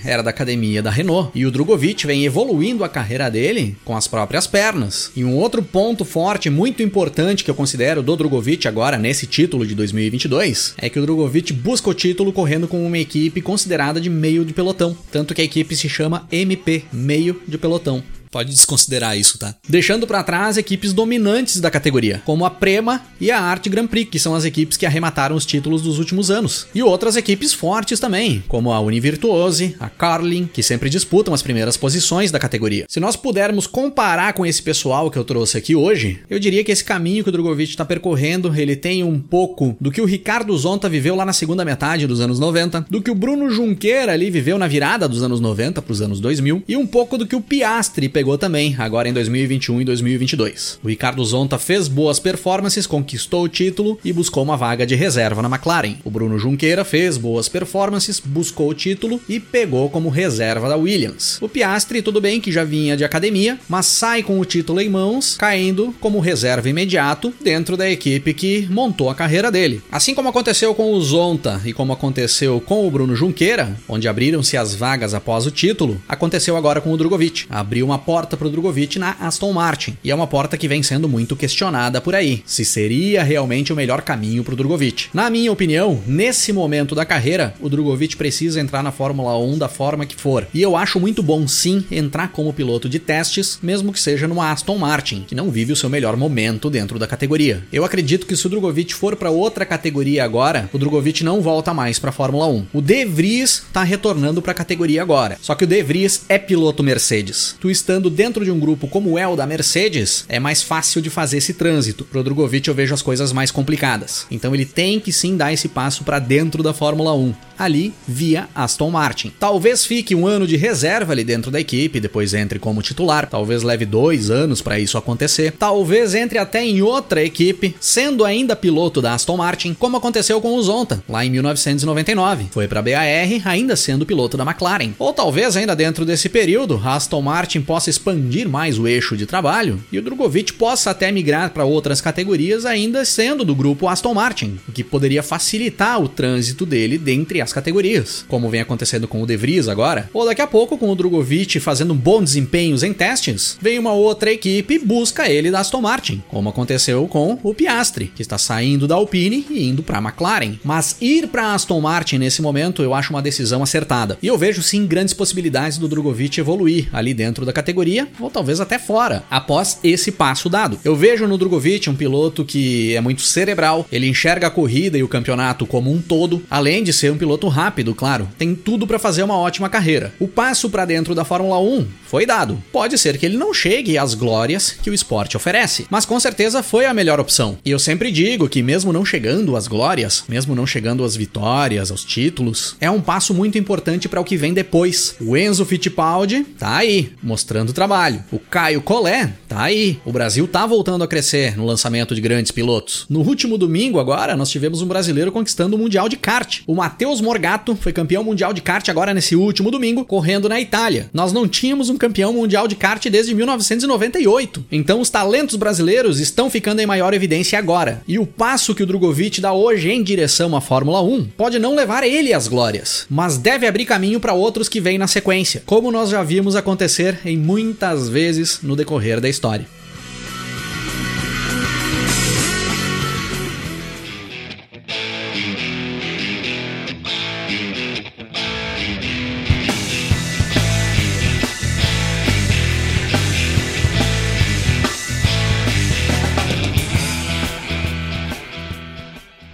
era 0.04 0.22
da 0.22 0.30
academia 0.30 0.82
da 0.82 0.90
Renault 0.90 1.30
e 1.34 1.46
o 1.46 1.50
Drogovic 1.50 2.06
vem 2.06 2.24
evoluindo 2.24 2.84
a 2.84 2.88
carreira 2.88 3.30
dele 3.30 3.76
com 3.84 3.96
as 3.96 4.06
próprias 4.06 4.46
pernas. 4.46 5.10
E 5.14 5.24
um 5.24 5.34
outro 5.34 5.62
ponto 5.62 6.04
forte, 6.04 6.50
muito 6.50 6.82
importante 6.82 7.44
que 7.44 7.50
eu 7.50 7.54
considero 7.54 8.02
do 8.02 8.16
Drogovic 8.16 8.66
agora 8.66 8.98
nesse 8.98 9.26
título 9.26 9.66
de 9.66 9.74
2022 9.74 10.74
é 10.78 10.88
que 10.88 10.98
o 10.98 11.02
Drogovic 11.02 11.52
busca 11.52 11.90
o 11.90 11.94
título 11.94 12.32
correndo 12.32 12.68
com 12.68 12.84
uma 12.84 12.98
equipe 12.98 13.40
considerada 13.40 14.00
de 14.00 14.10
meio 14.10 14.44
de 14.44 14.52
pelotão, 14.52 14.96
tanto 15.10 15.34
que 15.34 15.42
a 15.42 15.44
equipe 15.44 15.74
se 15.76 15.88
chama 15.88 16.26
MP, 16.30 16.84
meio 16.92 17.40
de 17.46 17.58
pelotão. 17.58 18.02
Pode 18.34 18.50
desconsiderar 18.50 19.16
isso, 19.16 19.38
tá? 19.38 19.54
Deixando 19.68 20.08
para 20.08 20.24
trás 20.24 20.56
equipes 20.56 20.92
dominantes 20.92 21.60
da 21.60 21.70
categoria, 21.70 22.20
como 22.24 22.44
a 22.44 22.50
Prema 22.50 23.00
e 23.20 23.30
a 23.30 23.40
Arte 23.40 23.68
Grand 23.68 23.86
Prix, 23.86 24.10
que 24.10 24.18
são 24.18 24.34
as 24.34 24.44
equipes 24.44 24.76
que 24.76 24.84
arremataram 24.84 25.36
os 25.36 25.46
títulos 25.46 25.82
dos 25.82 26.00
últimos 26.00 26.32
anos. 26.32 26.66
E 26.74 26.82
outras 26.82 27.14
equipes 27.14 27.52
fortes 27.52 28.00
também, 28.00 28.42
como 28.48 28.72
a 28.72 28.80
Univirtuose, 28.80 29.76
a 29.78 29.88
Carlin, 29.88 30.50
que 30.52 30.64
sempre 30.64 30.90
disputam 30.90 31.32
as 31.32 31.42
primeiras 31.42 31.76
posições 31.76 32.32
da 32.32 32.40
categoria. 32.40 32.86
Se 32.88 32.98
nós 32.98 33.14
pudermos 33.14 33.68
comparar 33.68 34.32
com 34.32 34.44
esse 34.44 34.60
pessoal 34.60 35.12
que 35.12 35.16
eu 35.16 35.22
trouxe 35.22 35.56
aqui 35.56 35.76
hoje, 35.76 36.18
eu 36.28 36.40
diria 36.40 36.64
que 36.64 36.72
esse 36.72 36.82
caminho 36.82 37.22
que 37.22 37.28
o 37.28 37.32
Drogovic 37.32 37.70
está 37.70 37.84
percorrendo, 37.84 38.52
ele 38.56 38.74
tem 38.74 39.04
um 39.04 39.20
pouco 39.20 39.76
do 39.80 39.92
que 39.92 40.00
o 40.00 40.06
Ricardo 40.06 40.58
Zonta 40.58 40.88
viveu 40.88 41.14
lá 41.14 41.24
na 41.24 41.32
segunda 41.32 41.64
metade 41.64 42.04
dos 42.04 42.20
anos 42.20 42.40
90, 42.40 42.86
do 42.90 43.00
que 43.00 43.12
o 43.12 43.14
Bruno 43.14 43.48
Junqueira 43.48 44.12
ali 44.12 44.28
viveu 44.28 44.58
na 44.58 44.66
virada 44.66 45.08
dos 45.08 45.22
anos 45.22 45.38
90 45.38 45.80
para 45.80 45.92
os 45.92 46.02
anos 46.02 46.18
2000, 46.18 46.64
e 46.66 46.76
um 46.76 46.84
pouco 46.84 47.16
do 47.16 47.28
que 47.28 47.36
o 47.36 47.40
Piastri 47.40 48.08
pegou 48.08 48.23
pegou 48.24 48.38
também, 48.38 48.74
agora 48.78 49.06
em 49.06 49.12
2021 49.12 49.82
e 49.82 49.84
2022. 49.84 50.78
O 50.82 50.88
Ricardo 50.88 51.22
Zonta 51.22 51.58
fez 51.58 51.88
boas 51.88 52.18
performances, 52.18 52.86
conquistou 52.86 53.44
o 53.44 53.48
título 53.50 53.98
e 54.02 54.14
buscou 54.14 54.42
uma 54.42 54.56
vaga 54.56 54.86
de 54.86 54.94
reserva 54.94 55.42
na 55.42 55.48
McLaren. 55.54 55.96
O 56.02 56.10
Bruno 56.10 56.38
Junqueira 56.38 56.86
fez 56.86 57.18
boas 57.18 57.50
performances, 57.50 58.18
buscou 58.18 58.70
o 58.70 58.74
título 58.74 59.20
e 59.28 59.38
pegou 59.38 59.90
como 59.90 60.08
reserva 60.08 60.70
da 60.70 60.76
Williams. 60.76 61.36
O 61.42 61.50
Piastri, 61.50 62.00
tudo 62.00 62.18
bem 62.18 62.40
que 62.40 62.50
já 62.50 62.64
vinha 62.64 62.96
de 62.96 63.04
academia, 63.04 63.58
mas 63.68 63.84
sai 63.84 64.22
com 64.22 64.40
o 64.40 64.44
título 64.46 64.80
em 64.80 64.88
mãos, 64.88 65.36
caindo 65.36 65.94
como 66.00 66.18
reserva 66.18 66.70
imediato 66.70 67.30
dentro 67.42 67.76
da 67.76 67.90
equipe 67.90 68.32
que 68.32 68.66
montou 68.70 69.10
a 69.10 69.14
carreira 69.14 69.52
dele. 69.52 69.82
Assim 69.92 70.14
como 70.14 70.30
aconteceu 70.30 70.74
com 70.74 70.94
o 70.94 71.00
Zonta 71.02 71.60
e 71.66 71.74
como 71.74 71.92
aconteceu 71.92 72.58
com 72.58 72.88
o 72.88 72.90
Bruno 72.90 73.14
Junqueira, 73.14 73.76
onde 73.86 74.08
abriram-se 74.08 74.56
as 74.56 74.74
vagas 74.74 75.12
após 75.12 75.44
o 75.44 75.50
título, 75.50 76.00
aconteceu 76.08 76.56
agora 76.56 76.80
com 76.80 76.90
o 76.90 76.96
Drogovic. 76.96 77.44
Abriu 77.50 77.84
uma 77.84 77.98
porta 77.98 78.13
para 78.14 78.46
o 78.46 78.50
Drogovic 78.50 78.96
na 78.96 79.16
Aston 79.20 79.52
Martin. 79.52 79.96
E 80.04 80.10
é 80.10 80.14
uma 80.14 80.28
porta 80.28 80.56
que 80.56 80.68
vem 80.68 80.84
sendo 80.84 81.08
muito 81.08 81.34
questionada 81.34 82.00
por 82.00 82.14
aí, 82.14 82.44
se 82.46 82.64
seria 82.64 83.24
realmente 83.24 83.72
o 83.72 83.76
melhor 83.76 84.02
caminho 84.02 84.44
para 84.44 84.54
o 84.54 84.56
Drogovic. 84.56 85.08
Na 85.12 85.28
minha 85.28 85.50
opinião, 85.50 86.00
nesse 86.06 86.52
momento 86.52 86.94
da 86.94 87.04
carreira, 87.04 87.54
o 87.60 87.68
Drogovic 87.68 88.16
precisa 88.16 88.60
entrar 88.60 88.84
na 88.84 88.92
Fórmula 88.92 89.36
1 89.36 89.58
da 89.58 89.68
forma 89.68 90.06
que 90.06 90.14
for. 90.14 90.46
E 90.54 90.62
eu 90.62 90.76
acho 90.76 91.00
muito 91.00 91.22
bom 91.22 91.48
sim 91.48 91.84
entrar 91.90 92.28
como 92.28 92.52
piloto 92.52 92.88
de 92.88 93.00
testes, 93.00 93.58
mesmo 93.60 93.92
que 93.92 94.00
seja 94.00 94.28
numa 94.28 94.52
Aston 94.52 94.78
Martin, 94.78 95.24
que 95.26 95.34
não 95.34 95.50
vive 95.50 95.72
o 95.72 95.76
seu 95.76 95.90
melhor 95.90 96.16
momento 96.16 96.70
dentro 96.70 96.96
da 96.96 97.06
categoria. 97.08 97.64
Eu 97.72 97.84
acredito 97.84 98.26
que 98.26 98.36
se 98.36 98.46
o 98.46 98.50
Drogovic 98.50 98.94
for 98.94 99.16
para 99.16 99.30
outra 99.30 99.66
categoria 99.66 100.22
agora, 100.22 100.70
o 100.72 100.78
Drogovic 100.78 101.24
não 101.24 101.40
volta 101.40 101.74
mais 101.74 101.98
para 101.98 102.10
a 102.10 102.12
Fórmula 102.12 102.46
1. 102.46 102.66
O 102.72 102.80
De 102.80 103.04
Vries 103.04 103.64
está 103.66 103.82
retornando 103.82 104.40
para 104.40 104.52
a 104.52 104.54
categoria 104.54 105.02
agora. 105.02 105.38
Só 105.40 105.54
que 105.54 105.64
o 105.64 105.66
De 105.66 105.82
Vries 105.82 106.24
é 106.28 106.38
piloto 106.38 106.82
Mercedes. 106.82 107.56
Tu 107.60 107.70
estando 107.70 108.03
dentro 108.10 108.44
de 108.44 108.50
um 108.50 108.58
grupo 108.58 108.88
como 108.88 109.18
é 109.18 109.26
o 109.26 109.36
da 109.36 109.46
Mercedes, 109.46 110.24
é 110.28 110.38
mais 110.38 110.62
fácil 110.62 111.00
de 111.00 111.10
fazer 111.10 111.38
esse 111.38 111.54
trânsito. 111.54 112.04
Pro 112.04 112.22
Drogovic 112.22 112.68
eu 112.68 112.74
vejo 112.74 112.94
as 112.94 113.02
coisas 113.02 113.32
mais 113.32 113.50
complicadas. 113.50 114.26
Então 114.30 114.54
ele 114.54 114.64
tem 114.64 115.00
que 115.00 115.12
sim 115.12 115.36
dar 115.36 115.52
esse 115.52 115.68
passo 115.68 116.04
para 116.04 116.18
dentro 116.18 116.62
da 116.62 116.72
Fórmula 116.72 117.14
1. 117.14 117.34
ali 117.58 117.94
via 118.06 118.48
Aston 118.54 118.90
Martin. 118.90 119.32
Talvez 119.38 119.86
fique 119.86 120.14
um 120.14 120.26
ano 120.26 120.46
de 120.46 120.56
reserva 120.56 121.12
ali 121.12 121.24
dentro 121.24 121.50
da 121.50 121.60
equipe, 121.60 122.00
depois 122.00 122.34
entre 122.34 122.58
como 122.58 122.82
titular, 122.82 123.28
talvez 123.28 123.62
leve 123.62 123.86
dois 123.86 124.30
anos 124.30 124.60
para 124.60 124.78
isso 124.78 124.98
acontecer, 124.98 125.52
talvez 125.52 126.14
entre 126.14 126.38
até 126.38 126.64
em 126.64 126.82
outra 126.82 127.22
equipe, 127.22 127.74
sendo 127.80 128.24
ainda 128.24 128.56
piloto 128.56 129.00
da 129.00 129.14
Aston 129.14 129.36
Martin, 129.36 129.74
como 129.74 129.96
aconteceu 129.96 130.40
com 130.40 130.54
o 130.54 130.62
Zonta, 130.62 131.02
lá 131.08 131.24
em 131.24 131.30
1999. 131.30 132.46
Foi 132.50 132.66
para 132.66 132.82
BAR, 132.82 133.04
ainda 133.44 133.76
sendo 133.76 134.06
piloto 134.06 134.36
da 134.36 134.44
McLaren. 134.44 134.92
Ou 134.98 135.12
talvez 135.12 135.56
ainda 135.56 135.76
dentro 135.76 136.04
desse 136.04 136.28
período, 136.28 136.80
a 136.84 136.96
Aston 136.96 137.22
Martin 137.22 137.60
possa 137.60 137.90
expandir 137.94 138.48
mais 138.48 138.78
o 138.78 138.86
eixo 138.86 139.16
de 139.16 139.26
trabalho 139.26 139.82
e 139.90 139.98
o 139.98 140.02
Drogovic 140.02 140.52
possa 140.52 140.90
até 140.90 141.10
migrar 141.10 141.50
para 141.50 141.64
outras 141.64 142.00
categorias, 142.00 142.64
ainda 142.64 143.04
sendo 143.04 143.44
do 143.44 143.54
grupo 143.54 143.88
Aston 143.88 144.14
Martin, 144.14 144.58
o 144.68 144.72
que 144.72 144.84
poderia 144.84 145.22
facilitar 145.22 146.00
o 146.00 146.08
trânsito 146.08 146.66
dele 146.66 146.98
dentre 146.98 147.40
as 147.40 147.52
categorias, 147.52 148.24
como 148.28 148.48
vem 148.48 148.60
acontecendo 148.60 149.08
com 149.08 149.22
o 149.22 149.26
De 149.26 149.36
Vries 149.36 149.68
agora. 149.68 150.10
Ou 150.12 150.24
daqui 150.26 150.42
a 150.42 150.46
pouco, 150.46 150.76
com 150.76 150.90
o 150.90 150.94
Drogovic 150.96 151.60
fazendo 151.60 151.94
bons 151.94 152.24
desempenhos 152.24 152.82
em 152.82 152.92
testes, 152.92 153.56
vem 153.60 153.78
uma 153.78 153.92
outra 153.92 154.32
equipe 154.32 154.74
e 154.74 154.78
busca 154.78 155.28
ele 155.28 155.50
da 155.50 155.60
Aston 155.60 155.80
Martin, 155.80 156.22
como 156.28 156.48
aconteceu 156.48 157.06
com 157.08 157.38
o 157.42 157.54
Piastri, 157.54 158.12
que 158.14 158.22
está 158.22 158.38
saindo 158.38 158.88
da 158.88 158.94
Alpine 158.94 159.46
e 159.50 159.68
indo 159.68 159.82
para 159.82 159.98
a 159.98 160.02
McLaren. 160.02 160.54
Mas 160.64 160.96
ir 161.00 161.28
para 161.28 161.54
Aston 161.54 161.80
Martin 161.80 162.18
nesse 162.18 162.42
momento 162.42 162.82
eu 162.82 162.94
acho 162.94 163.12
uma 163.12 163.22
decisão 163.22 163.62
acertada. 163.62 164.18
E 164.22 164.26
eu 164.26 164.38
vejo 164.38 164.62
sim 164.62 164.86
grandes 164.86 165.14
possibilidades 165.14 165.78
do 165.78 165.88
Drogovic 165.88 166.38
evoluir 166.38 166.88
ali 166.92 167.14
dentro 167.14 167.44
da 167.44 167.52
categoria, 167.52 167.73
ou 168.20 168.30
talvez 168.30 168.60
até 168.60 168.78
fora, 168.78 169.24
após 169.30 169.78
esse 169.82 170.12
passo 170.12 170.48
dado. 170.48 170.78
Eu 170.84 170.94
vejo 170.94 171.26
no 171.26 171.38
Drogovic 171.38 171.88
um 171.88 171.94
piloto 171.94 172.44
que 172.44 172.94
é 172.94 173.00
muito 173.00 173.22
cerebral, 173.22 173.86
ele 173.90 174.08
enxerga 174.08 174.46
a 174.46 174.50
corrida 174.50 174.96
e 174.98 175.02
o 175.02 175.08
campeonato 175.08 175.66
como 175.66 175.92
um 175.92 176.00
todo, 176.00 176.42
além 176.50 176.82
de 176.82 176.92
ser 176.92 177.12
um 177.12 177.18
piloto 177.18 177.48
rápido, 177.48 177.94
claro. 177.94 178.28
Tem 178.38 178.54
tudo 178.54 178.86
para 178.86 178.98
fazer 178.98 179.22
uma 179.22 179.36
ótima 179.36 179.68
carreira. 179.68 180.12
O 180.18 180.28
passo 180.28 180.70
para 180.70 180.84
dentro 180.84 181.14
da 181.14 181.24
Fórmula 181.24 181.58
1 181.60 181.86
foi 182.06 182.26
dado. 182.26 182.62
Pode 182.72 182.96
ser 182.98 183.18
que 183.18 183.26
ele 183.26 183.36
não 183.36 183.52
chegue 183.52 183.98
às 183.98 184.14
glórias 184.14 184.70
que 184.70 184.90
o 184.90 184.94
esporte 184.94 185.36
oferece, 185.36 185.86
mas 185.90 186.04
com 186.04 186.18
certeza 186.20 186.62
foi 186.62 186.86
a 186.86 186.94
melhor 186.94 187.18
opção. 187.18 187.58
E 187.64 187.70
eu 187.70 187.78
sempre 187.78 188.10
digo 188.10 188.48
que 188.48 188.62
mesmo 188.62 188.92
não 188.92 189.04
chegando 189.04 189.56
às 189.56 189.66
glórias, 189.66 190.24
mesmo 190.28 190.54
não 190.54 190.66
chegando 190.66 191.04
às 191.04 191.16
vitórias, 191.16 191.90
aos 191.90 192.04
títulos, 192.04 192.76
é 192.80 192.90
um 192.90 193.00
passo 193.00 193.34
muito 193.34 193.58
importante 193.58 194.08
para 194.08 194.20
o 194.20 194.24
que 194.24 194.36
vem 194.36 194.52
depois. 194.52 195.16
O 195.20 195.36
Enzo 195.36 195.64
Fittipaldi 195.64 196.44
tá 196.58 196.76
aí, 196.76 197.12
mostrando 197.22 197.63
trabalho. 197.72 198.22
O 198.30 198.38
Caio 198.38 198.82
Collet 198.82 199.32
tá 199.48 199.62
aí. 199.62 199.98
O 200.04 200.12
Brasil 200.12 200.46
tá 200.46 200.66
voltando 200.66 201.04
a 201.04 201.08
crescer 201.08 201.56
no 201.56 201.64
lançamento 201.64 202.14
de 202.14 202.20
grandes 202.20 202.52
pilotos. 202.52 203.06
No 203.08 203.20
último 203.20 203.56
domingo 203.56 203.98
agora, 203.98 204.36
nós 204.36 204.50
tivemos 204.50 204.82
um 204.82 204.86
brasileiro 204.86 205.32
conquistando 205.32 205.76
o 205.76 205.78
Mundial 205.78 206.08
de 206.08 206.16
Kart. 206.16 206.60
O 206.66 206.74
Matheus 206.74 207.20
Morgato 207.20 207.76
foi 207.76 207.92
campeão 207.92 208.24
mundial 208.24 208.52
de 208.52 208.62
kart 208.62 208.88
agora 208.88 209.14
nesse 209.14 209.36
último 209.36 209.70
domingo, 209.70 210.04
correndo 210.04 210.48
na 210.48 210.60
Itália. 210.60 211.08
Nós 211.12 211.32
não 211.32 211.46
tínhamos 211.46 211.88
um 211.88 211.96
campeão 211.96 212.32
mundial 212.32 212.66
de 212.66 212.74
kart 212.74 213.04
desde 213.08 213.34
1998. 213.34 214.64
Então 214.70 215.00
os 215.00 215.10
talentos 215.10 215.56
brasileiros 215.56 216.20
estão 216.20 216.50
ficando 216.50 216.80
em 216.80 216.86
maior 216.86 217.14
evidência 217.14 217.58
agora. 217.58 218.02
E 218.06 218.18
o 218.18 218.26
passo 218.26 218.74
que 218.74 218.82
o 218.82 218.86
Drogovic 218.86 219.40
dá 219.40 219.52
hoje 219.52 219.90
em 219.90 220.02
direção 220.02 220.56
à 220.56 220.60
Fórmula 220.60 221.02
1 221.02 221.26
pode 221.36 221.58
não 221.58 221.74
levar 221.74 222.04
ele 222.04 222.32
às 222.32 222.48
glórias, 222.48 223.06
mas 223.08 223.38
deve 223.38 223.66
abrir 223.66 223.84
caminho 223.84 224.20
para 224.20 224.32
outros 224.32 224.68
que 224.68 224.80
vêm 224.80 224.98
na 224.98 225.06
sequência, 225.06 225.62
como 225.64 225.90
nós 225.90 226.10
já 226.10 226.22
vimos 226.22 226.56
acontecer 226.56 227.20
em 227.24 227.36
muitas 227.54 228.08
vezes 228.08 228.62
no 228.64 228.74
decorrer 228.74 229.20
da 229.20 229.28
história. 229.28 229.64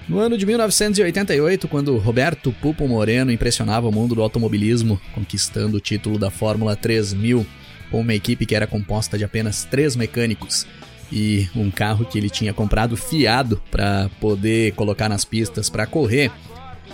No 0.09 0.21
ano 0.21 0.39
de 0.39 0.47
1988, 0.47 1.69
quando 1.69 1.99
Roberto 1.99 2.51
Pupo 2.63 2.89
Moreno 2.89 3.31
impressionava 3.31 3.87
o 3.87 3.93
mundo 3.93 4.15
do 4.15 4.23
automobilismo, 4.23 4.99
conquistando 5.15 5.77
o 5.77 5.81
título 5.81 6.19
da 6.19 6.31
Fórmula 6.31 6.75
3000 6.75 7.60
com 7.91 8.01
uma 8.01 8.15
equipe 8.15 8.47
que 8.47 8.55
era 8.55 8.67
composta 8.67 9.19
de 9.19 9.25
apenas 9.25 9.65
três 9.65 9.97
mecânicos 9.97 10.67
e 11.13 11.49
um 11.57 11.71
carro 11.71 12.05
que 12.05 12.17
ele 12.19 12.31
tinha 12.31 12.55
comprado 12.55 12.97
fiado 12.97 13.61
para 13.71 14.09
poder 14.21 14.73
colocar 14.73 15.09
nas 15.09 15.25
pistas 15.25 15.69
para 15.69 15.87
correr, 15.87 16.31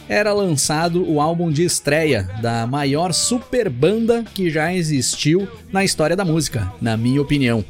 era 0.08 0.32
lançado 0.32 1.08
o 1.08 1.20
álbum 1.20 1.50
de 1.50 1.64
estreia 1.64 2.28
da 2.40 2.66
maior 2.66 3.12
super 3.12 3.68
banda 3.68 4.24
que 4.34 4.48
já 4.48 4.72
existiu 4.72 5.48
na 5.72 5.84
história 5.84 6.16
da 6.16 6.24
música, 6.24 6.72
na 6.80 6.96
minha 6.96 7.20
opinião. 7.20 7.64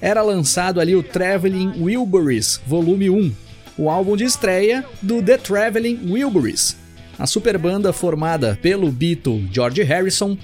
Era 0.00 0.22
lançado 0.22 0.80
ali 0.80 0.94
o 0.94 1.02
Traveling 1.02 1.82
Wilburys 1.82 2.60
Volume 2.66 3.10
1, 3.10 3.32
o 3.76 3.90
álbum 3.90 4.16
de 4.16 4.24
estreia 4.24 4.84
do 5.02 5.22
The 5.22 5.36
Traveling 5.36 6.00
Wilburys, 6.10 6.76
a 7.18 7.26
super 7.26 7.58
banda 7.58 7.92
formada 7.92 8.58
pelo 8.62 8.90
Beatle 8.90 9.48
George 9.52 9.82
Harrison, 9.82 10.38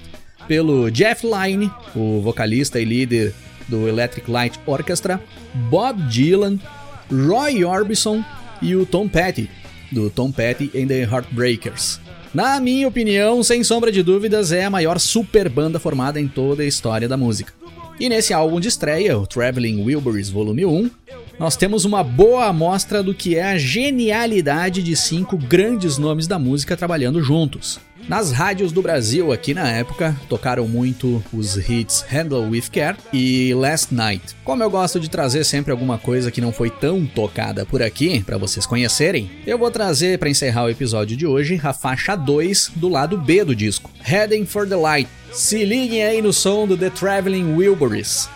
pelo 0.47 0.89
Jeff 0.89 1.25
Lynne, 1.25 1.71
o 1.95 2.21
vocalista 2.21 2.79
e 2.79 2.85
líder 2.85 3.33
do 3.67 3.87
Electric 3.87 4.29
Light 4.29 4.59
Orchestra, 4.65 5.21
Bob 5.69 6.01
Dylan, 6.03 6.59
Roy 7.11 7.63
Orbison 7.63 8.23
e 8.61 8.75
o 8.75 8.85
Tom 8.85 9.07
Petty, 9.07 9.49
do 9.91 10.09
Tom 10.09 10.31
Petty 10.31 10.71
and 10.75 10.87
the 10.87 11.01
Heartbreakers. 11.03 11.99
Na 12.33 12.59
minha 12.59 12.87
opinião, 12.87 13.41
sem 13.43 13.63
sombra 13.63 13.91
de 13.91 14.03
dúvidas, 14.03 14.51
é 14.51 14.65
a 14.65 14.69
maior 14.69 14.99
super 14.99 15.47
banda 15.47 15.79
formada 15.79 16.19
em 16.19 16.27
toda 16.27 16.63
a 16.63 16.65
história 16.65 17.07
da 17.07 17.15
música. 17.15 17.53
E 17.97 18.09
nesse 18.09 18.33
álbum 18.33 18.59
de 18.59 18.67
estreia, 18.67 19.17
o 19.17 19.25
Traveling 19.25 19.81
Wilburys 19.81 20.29
Volume 20.29 20.65
1, 20.65 20.91
nós 21.39 21.55
temos 21.55 21.85
uma 21.85 22.03
boa 22.03 22.47
amostra 22.47 23.01
do 23.01 23.13
que 23.13 23.37
é 23.37 23.43
a 23.43 23.57
genialidade 23.57 24.83
de 24.83 24.97
cinco 24.97 25.37
grandes 25.37 25.97
nomes 25.97 26.27
da 26.27 26.37
música 26.37 26.75
trabalhando 26.75 27.23
juntos. 27.23 27.79
Nas 28.07 28.31
rádios 28.31 28.71
do 28.71 28.83
Brasil, 28.83 29.31
aqui 29.31 29.51
na 29.53 29.67
época, 29.67 30.15
tocaram 30.29 30.67
muito 30.67 31.23
os 31.33 31.57
hits 31.57 32.05
Handle 32.07 32.49
With 32.49 32.69
Care 32.71 32.97
e 33.11 33.51
Last 33.55 33.93
Night. 33.93 34.35
Como 34.43 34.61
eu 34.61 34.69
gosto 34.69 34.99
de 34.99 35.09
trazer 35.09 35.43
sempre 35.43 35.71
alguma 35.71 35.97
coisa 35.97 36.29
que 36.29 36.39
não 36.39 36.51
foi 36.51 36.69
tão 36.69 37.03
tocada 37.03 37.65
por 37.65 37.81
aqui, 37.81 38.23
para 38.23 38.37
vocês 38.37 38.67
conhecerem, 38.67 39.31
eu 39.47 39.57
vou 39.57 39.71
trazer 39.71 40.19
para 40.19 40.29
encerrar 40.29 40.65
o 40.65 40.69
episódio 40.69 41.17
de 41.17 41.25
hoje 41.25 41.59
a 41.63 41.73
faixa 41.73 42.15
2 42.15 42.73
do 42.75 42.89
lado 42.89 43.17
B 43.17 43.43
do 43.43 43.55
disco, 43.55 43.89
Heading 44.03 44.45
for 44.45 44.67
the 44.67 44.75
Light. 44.75 45.09
Se 45.31 45.65
liguem 45.65 46.03
aí 46.03 46.21
no 46.21 46.31
som 46.31 46.67
do 46.67 46.77
The 46.77 46.91
Traveling 46.91 47.55
Wilburys. 47.55 48.29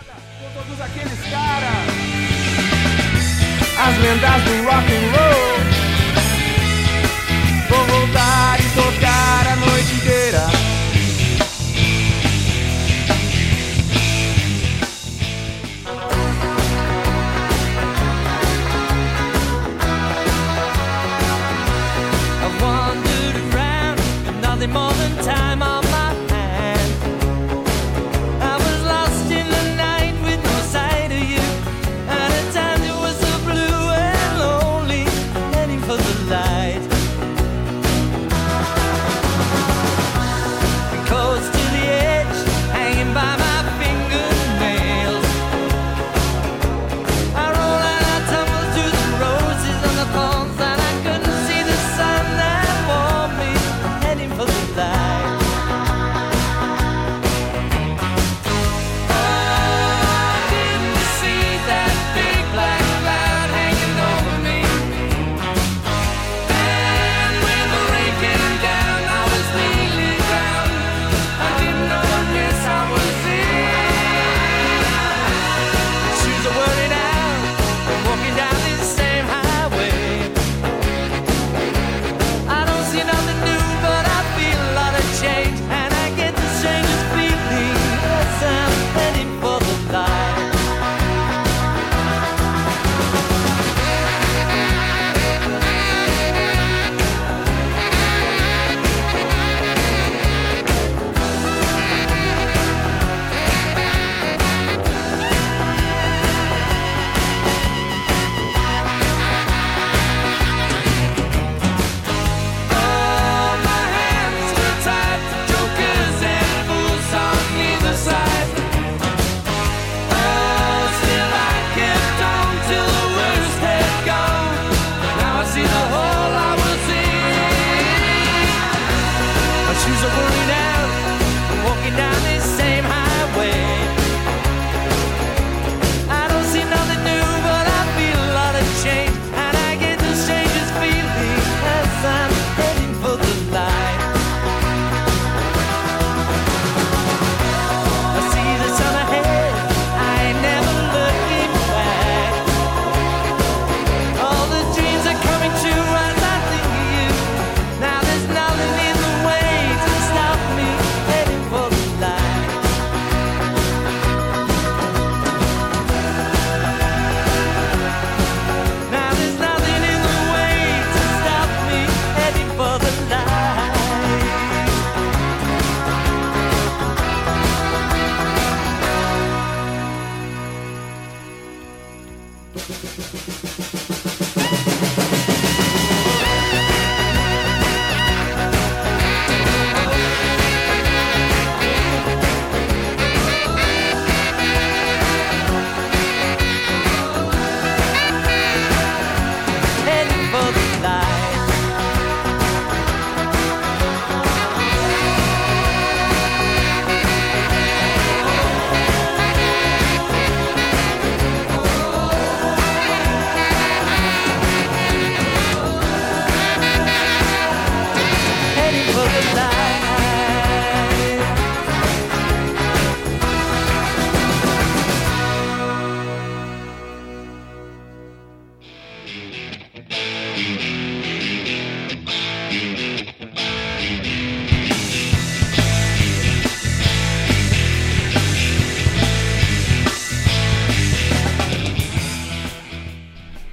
As 3.82 3.98
lendas 4.00 4.44
do 4.44 4.64
rock 4.66 4.92
and 4.92 5.08
roll, 5.16 5.49